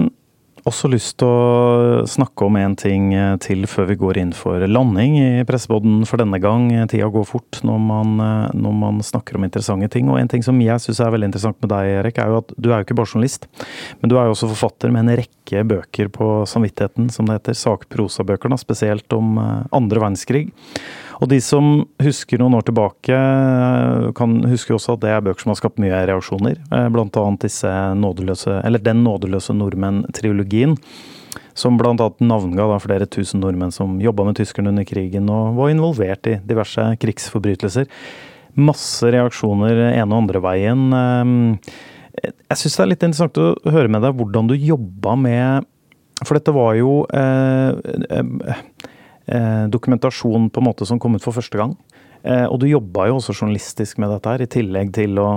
også 0.69 0.89
lyst 0.93 1.17
til 1.21 1.27
å 1.29 2.05
snakke 2.09 2.47
om 2.47 2.57
en 2.61 2.75
ting 2.79 3.11
eh, 3.17 3.35
til 3.43 3.65
før 3.71 3.89
vi 3.91 3.97
går 3.99 4.21
inn 4.23 4.33
for 4.37 4.63
landing 4.69 5.17
i 5.19 5.45
pressebåten 5.49 6.05
for 6.09 6.23
denne 6.23 6.39
gang. 6.43 6.69
Tida 6.91 7.09
går 7.13 7.27
fort 7.29 7.61
når 7.67 7.81
man, 7.83 8.15
eh, 8.23 8.55
når 8.55 8.77
man 8.79 9.03
snakker 9.05 9.39
om 9.39 9.47
interessante 9.47 9.91
ting. 9.93 10.11
Og 10.13 10.21
en 10.21 10.31
ting 10.31 10.45
som 10.47 10.61
jeg 10.63 10.85
syns 10.85 11.03
er 11.03 11.13
veldig 11.15 11.33
interessant 11.33 11.59
med 11.63 11.73
deg, 11.75 11.93
Erik, 11.99 12.23
er 12.23 12.31
jo 12.31 12.41
at 12.43 12.55
du 12.57 12.71
er 12.71 12.81
jo 12.81 12.87
ikke 12.87 12.99
bare 13.01 13.13
journalist, 13.13 13.49
men 14.01 14.13
du 14.13 14.17
er 14.17 14.29
jo 14.29 14.37
også 14.37 14.51
forfatter 14.55 14.95
med 14.95 15.07
en 15.07 15.23
rekke 15.23 15.65
bøker 15.69 16.13
på 16.15 16.33
samvittigheten, 16.49 17.11
som 17.13 17.29
det 17.29 17.41
heter. 17.41 17.59
Sakprosabøker, 17.59 18.55
spesielt 18.63 19.19
om 19.19 19.39
eh, 19.43 19.65
andre 19.75 20.05
verdenskrig. 20.07 20.53
Og 21.23 21.29
de 21.31 21.39
som 21.39 21.85
husker 22.03 22.41
noen 22.43 22.57
år 22.59 22.65
tilbake, 22.67 23.19
kan 24.19 24.33
huske 24.51 24.75
også 24.75 24.97
at 24.97 25.05
det 25.05 25.13
er 25.15 25.23
bøker 25.23 25.45
som 25.45 25.53
har 25.53 25.61
skapt 25.61 25.79
mye 25.83 26.01
reaksjoner. 26.11 26.59
Eh, 26.75 26.89
blant 26.91 27.19
annet 27.21 27.47
disse 27.47 27.71
nådeløse, 27.99 28.59
eller 28.67 28.83
Den 28.83 29.05
nådeløse 29.07 29.55
nordmenn-trilogien. 29.55 30.75
Som 31.55 31.77
bl.a. 31.79 31.95
navnga 31.95 32.67
da 32.73 32.81
flere 32.83 33.07
tusen 33.07 33.43
nordmenn 33.45 33.73
som 33.73 34.01
jobba 34.03 34.25
med 34.27 34.41
tyskerne 34.41 34.73
under 34.73 34.87
krigen 34.89 35.29
og 35.31 35.55
var 35.59 35.71
involvert 35.71 36.27
i 36.27 36.39
diverse 36.49 36.87
krigsforbrytelser. 37.01 37.87
Masse 38.59 39.13
reaksjoner 39.13 39.93
ene 39.93 40.09
og 40.09 40.25
andre 40.25 40.43
veien. 40.43 40.87
Eh, 40.99 41.77
jeg 42.23 42.61
syns 42.61 42.77
det 42.77 42.83
er 42.85 42.91
litt 42.91 43.05
interessant 43.07 43.39
å 43.41 43.53
høre 43.73 43.93
med 43.93 44.03
deg 44.05 44.17
hvordan 44.19 44.51
du 44.51 44.57
jobba 44.59 45.15
med 45.17 45.69
For 46.23 46.37
dette 46.37 46.53
var 46.55 46.75
jo 46.77 47.03
eh, 47.11 47.73
eh, 48.13 48.91
dokumentasjon 49.73 50.51
på 50.53 50.61
en 50.61 50.67
måte 50.67 50.87
som 50.89 50.99
kom 51.01 51.15
ut 51.17 51.25
for 51.25 51.37
første 51.37 51.57
gang. 51.61 51.77
Eh, 52.23 52.45
og 52.47 52.61
du 52.63 52.69
jobba 52.71 53.09
jo 53.11 53.17
også 53.19 53.35
journalistisk 53.35 53.99
med 53.99 54.13
dette 54.13 54.31
her, 54.31 54.45
i 54.45 54.51
tillegg 54.51 54.93
til 54.95 55.19
å 55.19 55.29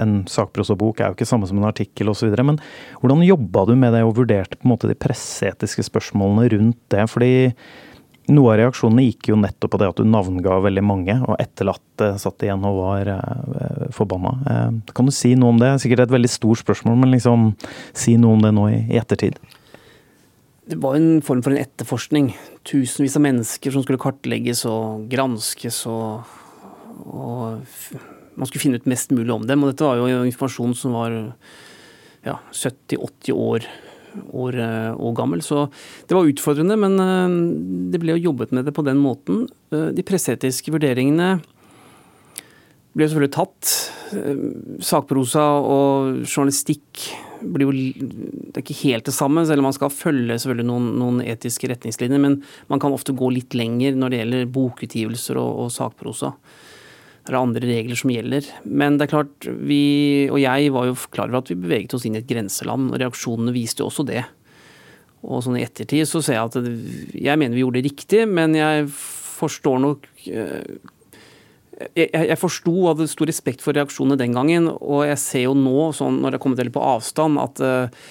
En 0.00 0.24
sakprosabok 0.26 0.98
er 0.98 1.10
jo 1.10 1.14
ikke 1.14 1.28
samme 1.28 1.46
som 1.46 1.60
en 1.60 1.68
artikkel 1.68 2.10
osv. 2.10 2.32
Men 2.42 2.58
hvordan 2.98 3.22
jobba 3.22 3.62
du 3.68 3.76
med 3.78 3.94
det 3.94 4.02
og 4.02 4.16
vurderte 4.18 4.58
på 4.58 4.66
en 4.66 4.72
måte 4.74 4.90
de 4.90 4.98
presseetiske 4.98 5.86
spørsmålene 5.86 6.48
rundt 6.56 6.80
det? 6.90 7.04
Fordi 7.12 7.34
noe 8.34 8.54
av 8.54 8.58
reaksjonene 8.58 9.04
gikk 9.06 9.30
jo 9.30 9.38
nettopp 9.38 9.74
på 9.74 9.80
det 9.82 9.90
at 9.92 10.00
du 10.00 10.08
navnga 10.08 10.58
veldig 10.64 10.82
mange, 10.82 11.14
og 11.22 11.38
etterlatte 11.38 12.14
satt 12.18 12.42
igjen 12.42 12.66
og 12.66 12.80
var 12.80 13.12
eh, 13.14 13.88
forbanna. 13.94 14.34
Eh, 14.50 14.94
kan 14.96 15.06
du 15.06 15.14
si 15.14 15.36
noe 15.38 15.54
om 15.54 15.62
det? 15.62 15.76
Sikkert 15.84 16.08
et 16.08 16.16
veldig 16.16 16.32
stort 16.32 16.64
spørsmål, 16.64 16.98
men 17.04 17.14
liksom 17.14 17.52
si 17.94 18.18
noe 18.18 18.34
om 18.34 18.42
det 18.42 18.54
nå 18.56 18.66
i 18.72 18.98
ettertid. 18.98 19.38
Det 20.66 20.78
var 20.80 20.96
en 20.96 21.20
form 21.24 21.42
for 21.44 21.52
en 21.52 21.60
etterforskning. 21.60 22.32
Tusenvis 22.64 23.18
av 23.18 23.24
mennesker 23.26 23.74
som 23.74 23.84
skulle 23.84 24.00
kartlegges 24.00 24.64
og 24.68 25.06
granskes 25.12 25.82
og, 25.90 26.24
og 27.04 27.64
man 28.34 28.48
skulle 28.48 28.62
finne 28.62 28.80
ut 28.80 28.88
mest 28.90 29.12
mulig 29.12 29.32
om 29.34 29.44
dem. 29.48 29.64
Og 29.64 29.72
dette 29.72 29.86
var 29.86 30.00
jo 30.00 30.22
informasjon 30.24 30.76
som 30.78 30.96
var 30.96 31.16
ja, 32.24 32.38
70-80 32.48 33.34
år, 33.36 33.66
år, 34.32 34.60
år, 34.96 35.12
gammel. 35.18 35.44
Så 35.44 35.66
det 36.08 36.16
var 36.16 36.30
utfordrende, 36.30 36.78
men 36.80 37.90
det 37.92 38.00
ble 38.00 38.16
jo 38.16 38.30
jobbet 38.30 38.54
med 38.56 38.64
det 38.64 38.74
på 38.76 38.86
den 38.86 39.02
måten. 39.04 39.44
De 39.68 40.06
presseetiske 40.06 40.72
vurderingene 40.72 41.36
ble 42.94 43.08
selvfølgelig 43.08 43.34
tatt. 43.34 43.76
Eh, 44.14 44.42
sakprosa 44.84 45.44
og 45.60 46.24
journalistikk 46.24 47.08
blir 47.52 47.66
jo 47.66 47.72
Det 47.74 48.58
er 48.58 48.62
ikke 48.62 48.80
helt 48.84 49.08
det 49.08 49.14
samme, 49.16 49.44
selv 49.46 49.62
om 49.62 49.68
man 49.68 49.76
skal 49.76 49.92
følge 49.92 50.38
selvfølgelig 50.38 50.68
noen, 50.68 50.90
noen, 51.00 51.22
etiske 51.24 51.68
retningslinjer. 51.70 52.22
Men 52.22 52.38
man 52.70 52.82
kan 52.82 52.94
ofte 52.94 53.16
gå 53.16 53.30
litt 53.34 53.56
lenger 53.56 53.98
når 53.98 54.12
det 54.12 54.22
gjelder 54.22 54.54
bokutgivelser 54.54 55.40
og, 55.40 55.64
og 55.64 55.74
sakprosa. 55.74 56.34
Det 57.24 57.32
er 57.32 57.40
andre 57.40 57.64
regler 57.64 57.96
som 57.96 58.12
gjelder. 58.12 58.48
Men 58.68 58.98
det 58.98 59.06
er 59.06 59.14
klart, 59.14 59.48
vi 59.64 59.82
og 60.28 60.40
jeg 60.42 60.72
var 60.74 60.90
jo 60.90 60.96
klar 61.08 61.30
over 61.30 61.40
at 61.40 61.52
vi 61.52 61.60
beveget 61.60 61.96
oss 61.96 62.04
inn 62.04 62.18
i 62.18 62.20
et 62.20 62.28
grenseland, 62.28 62.90
og 62.92 63.00
reaksjonene 63.00 63.54
viste 63.54 63.80
jo 63.80 63.88
også 63.88 64.04
det. 64.08 64.22
Og 65.24 65.40
sånn 65.44 65.56
i 65.56 65.64
ettertid 65.64 66.04
så 66.08 66.20
ser 66.20 66.36
jeg 66.36 66.50
at 66.50 67.16
jeg 67.16 67.40
mener 67.40 67.56
vi 67.56 67.64
gjorde 67.64 67.80
det 67.80 67.88
riktig, 67.88 68.26
men 68.28 68.56
jeg 68.58 68.90
forstår 68.92 69.80
nok 69.82 70.08
eh, 70.28 70.76
jeg, 71.94 72.10
jeg 72.12 72.38
forsto 72.40 72.72
og 72.72 72.92
hadde 72.92 73.10
stor 73.10 73.30
respekt 73.30 73.64
for 73.64 73.76
reaksjonene 73.76 74.18
den 74.20 74.36
gangen, 74.36 74.68
og 74.74 75.04
jeg 75.08 75.20
ser 75.22 75.46
jo 75.48 75.56
nå, 75.58 75.90
sånn 75.96 76.20
når 76.20 76.34
det 76.34 76.38
har 76.38 76.44
kommet 76.44 76.62
veldig 76.62 76.74
på 76.76 76.86
avstand, 76.86 77.40
at 77.42 77.62
uh, 77.64 78.08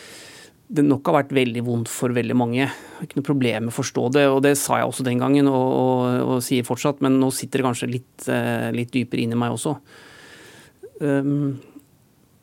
det 0.73 0.85
nok 0.87 1.09
har 1.09 1.19
vært 1.21 1.35
veldig 1.37 1.63
vondt 1.67 1.91
for 1.91 2.15
veldig 2.15 2.37
mange. 2.39 2.67
Ikke 3.03 3.19
noe 3.19 3.27
problem 3.27 3.67
med 3.67 3.73
å 3.73 3.77
forstå 3.77 4.07
det, 4.15 4.25
og 4.31 4.41
det 4.45 4.55
sa 4.59 4.79
jeg 4.81 4.89
også 4.89 5.05
den 5.07 5.21
gangen, 5.21 5.49
og, 5.51 5.67
og, 5.79 6.23
og 6.35 6.41
sier 6.45 6.67
fortsatt, 6.67 7.03
men 7.05 7.19
nå 7.21 7.29
sitter 7.35 7.61
det 7.61 7.67
kanskje 7.69 7.91
litt, 7.97 8.15
uh, 8.27 8.71
litt 8.75 8.91
dypere 8.95 9.23
inn 9.23 9.35
i 9.35 9.39
meg 9.39 9.55
også. 9.55 9.77
Um, 11.03 11.61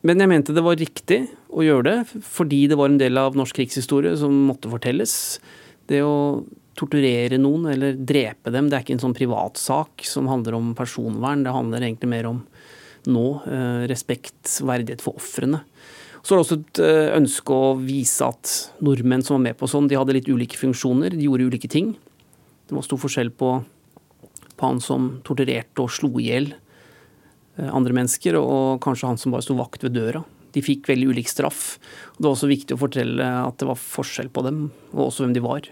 men 0.07 0.21
jeg 0.21 0.29
mente 0.31 0.55
det 0.57 0.63
var 0.65 0.79
riktig 0.79 1.23
å 1.53 1.61
gjøre 1.65 1.85
det, 1.85 2.21
fordi 2.25 2.63
det 2.71 2.77
var 2.79 2.89
en 2.89 3.01
del 3.01 3.19
av 3.21 3.37
norsk 3.37 3.59
krigshistorie 3.59 4.15
som 4.17 4.33
måtte 4.47 4.71
fortelles. 4.71 5.13
Det 5.91 6.01
å 6.01 6.15
torturere 6.77 7.39
noen 7.41 7.67
eller 7.73 7.97
drepe 7.97 8.53
dem. 8.53 8.69
Det 8.69 8.77
er 8.77 8.85
ikke 8.85 8.95
en 8.97 9.03
sånn 9.05 9.17
privatsak 9.17 10.05
som 10.07 10.29
handler 10.31 10.57
om 10.57 10.71
personvern. 10.77 11.43
Det 11.45 11.55
handler 11.55 11.85
egentlig 11.85 12.11
mer 12.13 12.29
om 12.29 12.45
nå 13.11 13.25
eh, 13.49 13.83
respekt, 13.89 14.59
verdighet 14.61 15.03
for 15.03 15.17
ofrene. 15.19 15.63
Så 16.21 16.33
var 16.33 16.41
det 16.41 16.45
også 16.45 16.59
et 16.59 16.81
eh, 16.85 17.11
ønske 17.17 17.55
å 17.55 17.73
vise 17.81 18.27
at 18.27 18.53
nordmenn 18.85 19.25
som 19.25 19.39
var 19.39 19.45
med 19.49 19.59
på 19.59 19.69
sånn, 19.69 19.89
de 19.89 19.97
hadde 19.97 20.15
litt 20.15 20.29
ulike 20.29 20.59
funksjoner. 20.59 21.15
De 21.17 21.25
gjorde 21.25 21.49
ulike 21.49 21.71
ting. 21.71 21.95
Det 22.69 22.77
var 22.77 22.85
stor 22.85 23.01
forskjell 23.01 23.33
på, 23.35 23.55
på 24.55 24.69
han 24.69 24.83
som 24.83 25.15
torturerte 25.27 25.83
og 25.83 25.91
slo 25.91 26.13
i 26.21 26.29
hjel 26.29 26.53
eh, 26.53 27.71
andre 27.71 27.97
mennesker, 27.97 28.37
og 28.37 28.79
kanskje 28.85 29.09
han 29.09 29.19
som 29.21 29.33
bare 29.33 29.47
sto 29.47 29.57
vakt 29.57 29.87
ved 29.87 29.97
døra. 29.97 30.23
De 30.51 30.63
fikk 30.63 30.89
veldig 30.91 31.13
ulik 31.15 31.29
straff. 31.31 31.79
Det 32.17 32.27
var 32.27 32.35
også 32.35 32.51
viktig 32.51 32.75
å 32.75 32.81
fortelle 32.81 33.27
at 33.41 33.57
det 33.59 33.69
var 33.69 33.79
forskjell 33.79 34.29
på 34.33 34.43
dem, 34.45 34.65
og 34.93 35.07
også 35.07 35.25
hvem 35.25 35.35
de 35.35 35.43
var. 35.43 35.69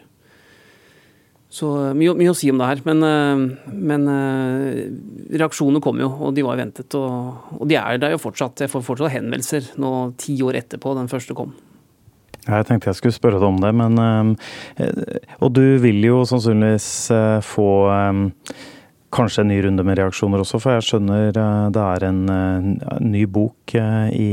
Så 1.49 1.69
eh, 1.81 1.95
mye, 1.97 2.13
mye, 2.17 2.29
å 2.29 2.37
si 2.37 2.51
om 2.53 2.59
det 2.61 2.69
her. 2.69 2.83
Men, 2.85 3.05
eh, 3.05 3.71
men 3.73 4.05
eh, 4.13 4.83
reaksjonene 5.41 5.81
kom 5.83 6.01
jo, 6.01 6.11
og 6.27 6.35
de 6.37 6.45
var 6.45 6.59
ventet. 6.61 6.93
Og, 6.97 7.55
og, 7.57 7.65
de 7.69 7.79
er 7.79 8.01
der 8.01 8.13
jo 8.15 8.21
fortsatt. 8.21 8.65
Jeg 8.65 8.71
får 8.71 8.85
fortsatt 8.85 9.15
henvendelser 9.17 9.73
nå 9.81 9.93
ti 10.21 10.37
år 10.45 10.61
etterpå 10.61 10.93
den 10.97 11.09
første 11.11 11.37
kom. 11.37 11.55
Jeg 12.39 12.65
tenkte 12.65 12.89
jeg 12.89 12.97
skulle 12.97 13.13
spørre 13.13 13.37
deg 13.41 13.49
om 13.49 13.57
det, 13.61 13.69
men 13.75 14.35
Og 15.43 15.49
du 15.53 15.77
vil 15.83 15.99
jo 16.01 16.21
sannsynligvis 16.25 16.87
få 17.45 17.67
kanskje 19.13 19.43
en 19.43 19.51
ny 19.51 19.57
runde 19.65 19.83
med 19.85 19.99
reaksjoner 19.99 20.41
også, 20.41 20.61
for 20.63 20.73
jeg 20.73 20.87
skjønner 20.87 21.35
det 21.35 21.83
er 21.83 22.05
en 22.07 22.21
ny 23.03 23.25
bok 23.29 23.75
i, 23.75 24.31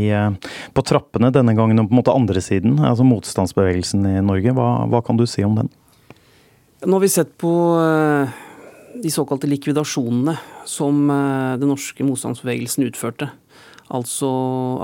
på 0.72 0.86
trappene 0.86 1.32
denne 1.34 1.56
gangen 1.58 1.82
og 1.82 1.90
på 1.90 1.96
en 1.96 2.00
måte 2.00 2.14
andre 2.14 2.40
siden, 2.40 2.78
altså 2.78 3.04
motstandsbevegelsen 3.10 4.06
i 4.14 4.16
Norge. 4.24 4.54
Hva, 4.56 4.70
hva 4.88 5.02
kan 5.04 5.20
du 5.20 5.26
si 5.28 5.44
om 5.44 5.58
den? 5.58 5.72
Nå 6.84 6.92
har 6.92 7.00
vi 7.00 7.08
sett 7.08 7.30
på 7.40 7.50
eh, 7.80 8.32
de 9.00 9.10
såkalte 9.12 9.48
likvidasjonene 9.48 10.34
som 10.68 11.06
eh, 11.08 11.54
den 11.56 11.70
norske 11.72 12.04
motstandsbevegelsen 12.04 12.84
utførte. 12.84 13.30
Altså 13.96 14.28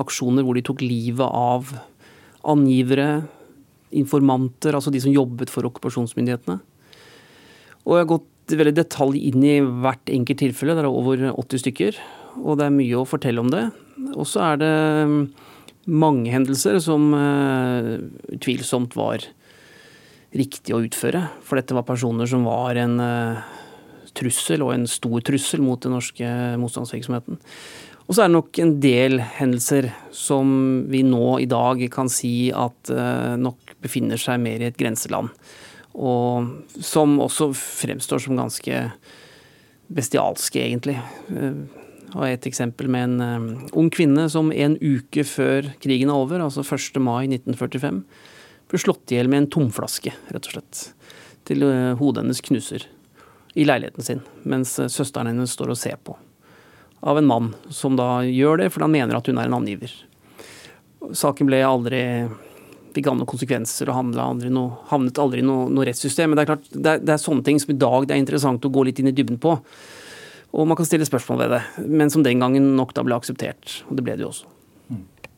aksjoner 0.01 0.47
hvor 0.47 0.57
de 0.57 0.63
tok 0.65 0.81
livet 0.81 1.27
av 1.27 1.75
angivere, 2.49 3.27
informanter, 3.93 4.73
altså 4.73 4.89
de 4.95 5.03
som 5.05 5.13
jobbet 5.13 5.53
for 5.53 5.69
okkupasjonsmyndighetene. 5.69 6.63
Og 7.85 7.99
jeg 7.99 8.07
har 8.07 8.11
gått 8.15 8.57
veldig 8.57 8.75
detalj 8.79 9.21
inn 9.29 9.45
i 9.45 9.59
hvert 9.61 10.15
enkelt 10.17 10.41
tilfelle. 10.41 10.79
Det 10.79 10.87
er 10.87 10.89
over 10.89 11.27
80 11.35 11.65
stykker, 11.67 12.01
og 12.41 12.57
det 12.57 12.71
er 12.71 12.77
mye 12.79 13.03
å 13.03 13.09
fortelle 13.09 13.45
om 13.45 13.53
det. 13.53 13.67
Og 14.17 14.25
så 14.33 14.47
er 14.47 14.65
det 14.65 14.73
mm, 15.13 15.21
mange 15.93 16.33
hendelser 16.33 16.81
som 16.81 17.13
uh, 17.13 18.01
utvilsomt 18.33 18.97
var 18.97 19.29
riktig 20.37 20.75
å 20.75 20.83
utføre. 20.85 21.27
For 21.47 21.61
dette 21.61 21.77
var 21.77 21.87
personer 21.89 22.29
som 22.31 22.47
var 22.49 22.79
en 22.81 22.99
uh, 23.03 23.41
trussel, 24.17 24.65
og 24.65 24.75
en 24.75 24.87
stor 24.91 25.25
trussel, 25.25 25.65
mot 25.65 25.81
den 25.83 25.95
norske 25.97 26.29
motstandsvirksomheten. 26.61 27.41
Og 28.03 28.17
så 28.17 28.25
er 28.25 28.31
det 28.31 28.37
nok 28.37 28.61
en 28.61 28.73
del 28.83 29.21
hendelser 29.39 29.91
som 30.15 30.55
vi 30.91 31.05
nå 31.07 31.37
i 31.41 31.49
dag 31.51 31.85
kan 31.95 32.11
si 32.13 32.51
at 32.55 32.93
uh, 32.93 33.35
nok 33.41 33.77
befinner 33.83 34.21
seg 34.21 34.43
mer 34.43 34.63
i 34.63 34.71
et 34.71 34.81
grenseland. 34.81 35.33
Og 35.93 36.81
som 36.81 37.19
også 37.21 37.51
fremstår 37.57 38.25
som 38.25 38.39
ganske 38.39 38.87
bestialske, 39.93 40.63
egentlig. 40.63 40.97
Jeg 41.29 41.57
og 42.13 42.27
et 42.29 42.47
eksempel 42.49 42.91
med 42.93 43.09
en 43.23 43.69
ung 43.77 43.89
kvinne 43.93 44.27
som 44.33 44.51
en 44.53 44.77
uke 44.81 45.25
før 45.25 45.71
krigen 45.81 46.13
er 46.13 46.21
over, 46.21 46.43
altså 46.45 46.65
1. 46.65 47.01
mai 47.01 47.25
1945, 47.29 48.03
ble 48.73 48.81
slått 48.81 49.13
i 49.13 49.19
hjel 49.19 49.29
med 49.29 49.45
en 49.45 49.51
tomflaske, 49.53 50.15
rett 50.33 50.49
og 50.49 50.57
slett. 50.57 50.83
Til 51.49 51.65
eh, 51.67 51.93
hodet 51.99 52.25
hennes 52.25 52.41
knuser 52.45 52.87
i 53.53 53.67
leiligheten 53.69 54.07
sin, 54.07 54.23
mens 54.49 54.79
eh, 54.81 54.89
søsteren 54.93 55.29
hennes 55.33 55.53
står 55.53 55.75
og 55.75 55.79
ser 55.79 55.99
på. 56.01 56.17
Av 57.03 57.19
en 57.19 57.29
mann 57.29 57.51
som 57.75 57.99
da 57.99 58.23
gjør 58.25 58.63
det 58.63 58.71
fordi 58.73 58.87
han 58.87 58.95
mener 58.95 59.19
at 59.19 59.29
hun 59.29 59.41
er 59.43 59.51
en 59.51 59.59
angiver. 59.59 59.93
Saken 61.19 61.51
ble 61.51 61.61
aldri 61.67 62.03
fikk 62.93 63.09
andre 63.11 63.27
konsekvenser 63.29 63.91
og 63.91 64.17
aldri 64.21 64.53
noe, 64.53 64.77
havnet 64.91 65.19
aldri 65.21 65.43
i 65.43 65.47
noe, 65.47 65.67
noe, 65.73 65.87
rettssystem. 65.89 66.31
Men 66.31 66.39
det 66.39 66.45
er 66.45 66.51
klart, 66.53 66.71
det 66.71 66.95
er, 66.95 67.03
det 67.03 67.15
er, 67.15 67.21
sånne 67.23 67.45
ting 67.47 67.61
som 67.61 67.73
i 67.75 67.79
dag 67.81 68.07
det 68.07 68.17
er 68.17 68.23
interessant 68.23 68.69
å 68.69 68.73
gå 68.73 68.85
litt 68.87 69.01
inn 69.03 69.11
i 69.11 69.17
dybden 69.17 69.41
på. 69.43 69.57
Og 70.53 70.69
man 70.69 70.77
kan 70.77 70.87
stille 70.89 71.09
spørsmål 71.09 71.41
ved 71.41 71.55
det, 71.57 71.63
men 71.89 72.13
som 72.13 72.25
den 72.25 72.43
gangen 72.43 72.75
nok 72.77 72.93
da 72.97 73.05
ble 73.07 73.17
akseptert. 73.17 73.81
Og 73.89 73.97
det 73.97 74.05
ble 74.05 74.19
det 74.19 74.27
jo 74.27 74.33
også. 74.35 74.52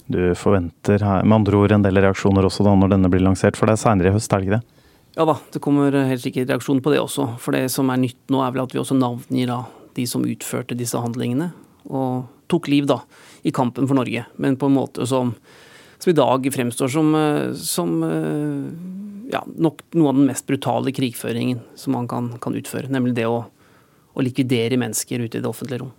Du 0.07 0.21
forventer 0.37 1.01
med 1.25 1.37
andre 1.38 1.57
ord 1.57 1.73
en 1.73 1.85
del 1.85 2.01
reaksjoner 2.05 2.45
også 2.45 2.67
da 2.67 2.75
når 2.77 2.93
denne 2.93 3.11
blir 3.12 3.25
lansert, 3.25 3.57
for 3.57 3.69
det 3.69 3.79
er 3.79 3.85
seinere 3.87 4.11
i 4.11 4.17
høst, 4.17 4.33
er 4.33 4.43
det 4.43 4.49
ikke 4.49 4.59
det? 4.59 4.81
Ja 5.14 5.25
da, 5.29 5.37
det 5.55 5.62
kommer 5.62 5.95
helt 5.95 6.25
sikkert 6.25 6.51
reaksjon 6.51 6.83
på 6.83 6.93
det 6.93 7.01
også. 7.01 7.29
For 7.40 7.55
det 7.55 7.69
som 7.73 7.90
er 7.93 8.01
nytt 8.03 8.19
nå, 8.35 8.43
er 8.43 8.55
vel 8.55 8.64
at 8.64 8.75
vi 8.75 8.83
også 8.83 8.99
navngir 8.99 9.49
da 9.51 9.61
de 9.95 10.07
som 10.11 10.27
utførte 10.27 10.77
disse 10.77 10.99
handlingene. 10.99 11.53
Og 11.87 12.25
tok 12.51 12.69
liv, 12.73 12.88
da, 12.90 12.99
i 13.47 13.53
kampen 13.55 13.87
for 13.88 13.97
Norge. 13.97 14.27
Men 14.43 14.59
på 14.59 14.69
en 14.69 14.77
måte 14.77 15.07
som, 15.09 15.31
som 16.03 16.11
i 16.11 16.17
dag 16.19 16.49
fremstår 16.53 16.90
som, 16.93 17.14
som 17.57 17.95
ja, 19.31 19.45
nok 19.47 19.87
noe 19.95 20.11
av 20.11 20.19
den 20.19 20.29
mest 20.29 20.49
brutale 20.51 20.93
krigføringen 20.95 21.62
som 21.79 21.95
man 21.97 22.11
kan, 22.11 22.33
kan 22.43 22.57
utføre. 22.59 22.90
Nemlig 22.93 23.14
det 23.17 23.29
å, 23.31 23.45
å 23.47 24.25
likvidere 24.25 24.81
mennesker 24.81 25.25
ute 25.25 25.38
i 25.38 25.45
det 25.45 25.51
offentlige 25.51 25.85
rom. 25.85 25.95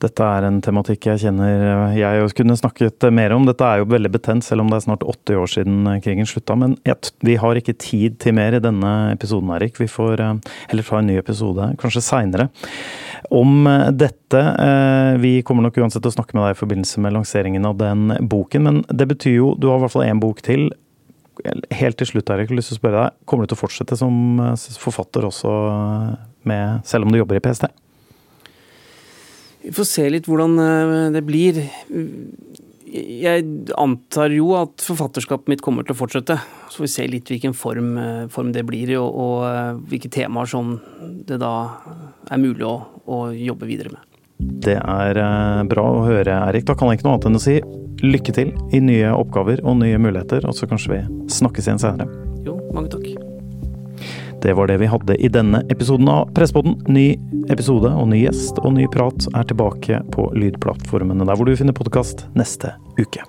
Dette 0.00 0.24
er 0.24 0.46
en 0.48 0.60
tematikk 0.64 1.10
jeg 1.10 1.20
kjenner 1.26 1.92
jeg 1.92 2.30
kunne 2.38 2.56
snakket 2.56 3.04
mer 3.12 3.34
om. 3.36 3.44
Dette 3.48 3.66
er 3.66 3.82
jo 3.82 3.88
veldig 3.90 4.10
betent, 4.14 4.46
selv 4.46 4.64
om 4.64 4.70
det 4.70 4.78
er 4.78 4.84
snart 4.86 5.04
80 5.04 5.40
år 5.42 5.50
siden 5.52 5.88
krigen 6.04 6.28
slutta. 6.28 6.56
Men 6.56 6.78
vi 7.26 7.36
har 7.40 7.60
ikke 7.60 7.76
tid 7.76 8.16
til 8.22 8.36
mer 8.38 8.56
i 8.56 8.62
denne 8.64 8.92
episoden, 9.12 9.50
Erik. 9.56 9.76
Vi 9.80 9.90
får 9.90 10.22
eh, 10.24 10.54
heller 10.70 10.86
ta 10.88 11.00
en 11.00 11.10
ny 11.10 11.18
episode, 11.20 11.66
kanskje 11.82 12.04
seinere, 12.06 12.48
om 13.28 13.68
eh, 13.68 13.90
dette. 13.92 14.40
Eh, 14.40 15.18
vi 15.20 15.34
kommer 15.44 15.66
nok 15.66 15.82
uansett 15.82 16.00
til 16.00 16.12
å 16.12 16.16
snakke 16.16 16.38
med 16.38 16.46
deg 16.46 16.56
i 16.56 16.60
forbindelse 16.62 17.04
med 17.04 17.16
lanseringen 17.18 17.68
av 17.68 17.76
den 17.82 18.16
boken, 18.32 18.64
men 18.68 18.80
det 18.88 19.10
betyr 19.10 19.36
jo 19.36 19.52
Du 19.60 19.68
har 19.68 19.80
i 19.80 19.84
hvert 19.84 19.96
fall 19.98 20.08
én 20.08 20.22
bok 20.22 20.40
til. 20.46 20.70
Helt 21.76 22.00
til 22.00 22.08
slutt, 22.08 22.32
Erik, 22.32 22.48
jeg 22.48 22.54
har 22.54 22.62
lyst 22.62 22.72
til 22.72 22.78
å 22.78 22.82
spørre 22.82 23.04
deg, 23.04 23.20
kommer 23.28 23.44
du 23.44 23.52
til 23.52 23.60
å 23.60 23.64
fortsette 23.66 24.00
som 24.00 24.40
forfatter 24.80 25.28
også, 25.28 25.52
med, 26.48 26.84
selv 26.88 27.04
om 27.04 27.12
du 27.12 27.20
jobber 27.20 27.36
i 27.36 27.44
PST? 27.44 27.68
Vi 29.62 29.72
får 29.76 29.88
se 29.88 30.06
litt 30.10 30.28
hvordan 30.28 30.58
eh, 30.62 31.06
det 31.14 31.22
blir. 31.26 31.60
Jeg 32.90 33.44
antar 33.78 34.32
jo 34.34 34.54
at 34.58 34.82
forfatterskapet 34.82 35.52
mitt 35.52 35.64
kommer 35.64 35.86
til 35.86 35.94
å 35.94 36.00
fortsette. 36.00 36.38
Så 36.70 36.80
får 36.80 36.86
vi 36.86 36.92
se 36.94 37.08
litt 37.12 37.30
hvilken 37.30 37.56
form, 37.56 37.92
eh, 38.00 38.22
form 38.32 38.54
det 38.56 38.64
blir, 38.68 38.94
og, 38.98 39.10
og, 39.10 39.36
eh, 39.50 39.74
hvilke 39.92 40.12
temaer 40.12 40.50
som 40.50 40.78
det 41.28 41.40
da 41.42 41.54
er 42.30 42.40
mulig 42.40 42.66
å, 42.66 42.76
å 43.06 43.20
jobbe 43.36 43.68
videre 43.68 43.94
med. 43.94 44.06
Det 44.40 44.78
er 44.80 45.18
bra 45.68 45.84
å 45.84 46.04
høre, 46.06 46.38
Erik. 46.48 46.64
Da 46.64 46.72
kan 46.74 46.88
jeg 46.88 47.00
ikke 47.00 47.10
noe 47.10 47.18
annet 47.18 47.28
enn 47.28 47.36
å 47.36 47.44
si 47.44 47.58
lykke 48.00 48.32
til 48.32 48.54
i 48.72 48.80
nye 48.80 49.12
oppgaver 49.12 49.60
og 49.60 49.82
nye 49.82 50.00
muligheter, 50.00 50.48
og 50.48 50.56
så 50.56 50.68
kanskje 50.70 50.96
vi 50.96 51.02
snakkes 51.36 51.68
igjen 51.68 51.84
senere. 51.84 52.08
Jo, 52.46 52.56
Mange 52.72 52.88
takk. 52.96 53.29
Det 54.42 54.54
var 54.56 54.66
det 54.66 54.78
vi 54.80 54.88
hadde 54.88 55.16
i 55.20 55.28
denne 55.28 55.60
episoden 55.68 56.08
av 56.08 56.30
Presspodden. 56.36 56.78
Ny 56.88 57.12
episode 57.52 57.90
og 57.92 58.08
ny 58.08 58.22
gjest 58.22 58.60
og 58.64 58.72
ny 58.78 58.86
prat 58.92 59.28
er 59.34 59.50
tilbake 59.50 60.00
på 60.14 60.30
lydplattformene 60.36 61.28
der 61.28 61.36
hvor 61.36 61.48
du 61.48 61.58
finner 61.60 61.76
podkast 61.76 62.24
neste 62.38 62.72
uke. 62.96 63.26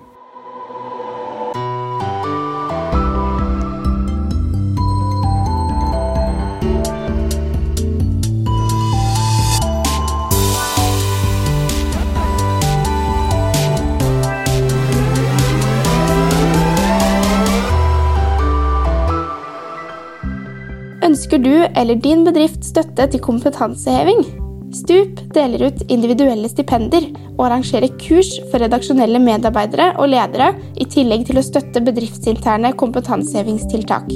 Eller 21.74 21.98
din 22.00 22.24
bedrift 22.26 22.64
støtte 22.66 23.08
til 23.12 23.22
kompetanseheving? 23.22 24.24
Stup 24.72 25.18
deler 25.36 25.66
ut 25.68 25.82
individuelle 25.92 26.48
stipender 26.48 27.04
og 27.34 27.44
arrangerer 27.48 27.92
kurs 28.00 28.30
for 28.50 28.62
redaksjonelle 28.62 29.20
medarbeidere 29.20 29.90
og 30.00 30.08
ledere, 30.14 30.52
i 30.80 30.88
tillegg 30.88 31.26
til 31.28 31.40
å 31.40 31.44
støtte 31.44 31.82
bedriftsinterne 31.84 32.72
kompetansehevingstiltak. 32.80 34.08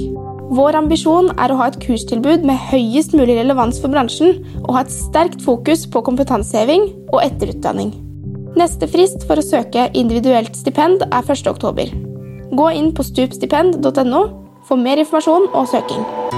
Vår 0.57 0.77
ambisjon 0.79 1.29
er 1.35 1.51
å 1.51 1.57
ha 1.59 1.67
et 1.69 1.77
kurstilbud 1.83 2.45
med 2.47 2.61
høyest 2.71 3.13
mulig 3.17 3.35
relevans 3.37 3.81
for 3.83 3.93
bransjen, 3.93 4.39
og 4.63 4.73
ha 4.77 4.85
et 4.85 4.93
sterkt 4.93 5.43
fokus 5.45 5.85
på 5.91 6.01
kompetanseheving 6.07 6.87
og 7.11 7.21
etterutdanning. 7.25 7.93
Neste 8.57 8.89
frist 8.89 9.27
for 9.29 9.37
å 9.37 9.45
søke 9.45 9.89
individuelt 9.93 10.55
stipend 10.57 11.05
er 11.11 11.21
1. 11.21 11.45
oktober. 11.51 11.93
Gå 12.57 12.71
inn 12.79 12.93
på 12.95 13.05
stupstipend.no 13.05 14.25
for 14.67 14.79
mer 14.81 15.03
informasjon 15.03 15.51
og 15.53 15.69
søking. 15.75 16.36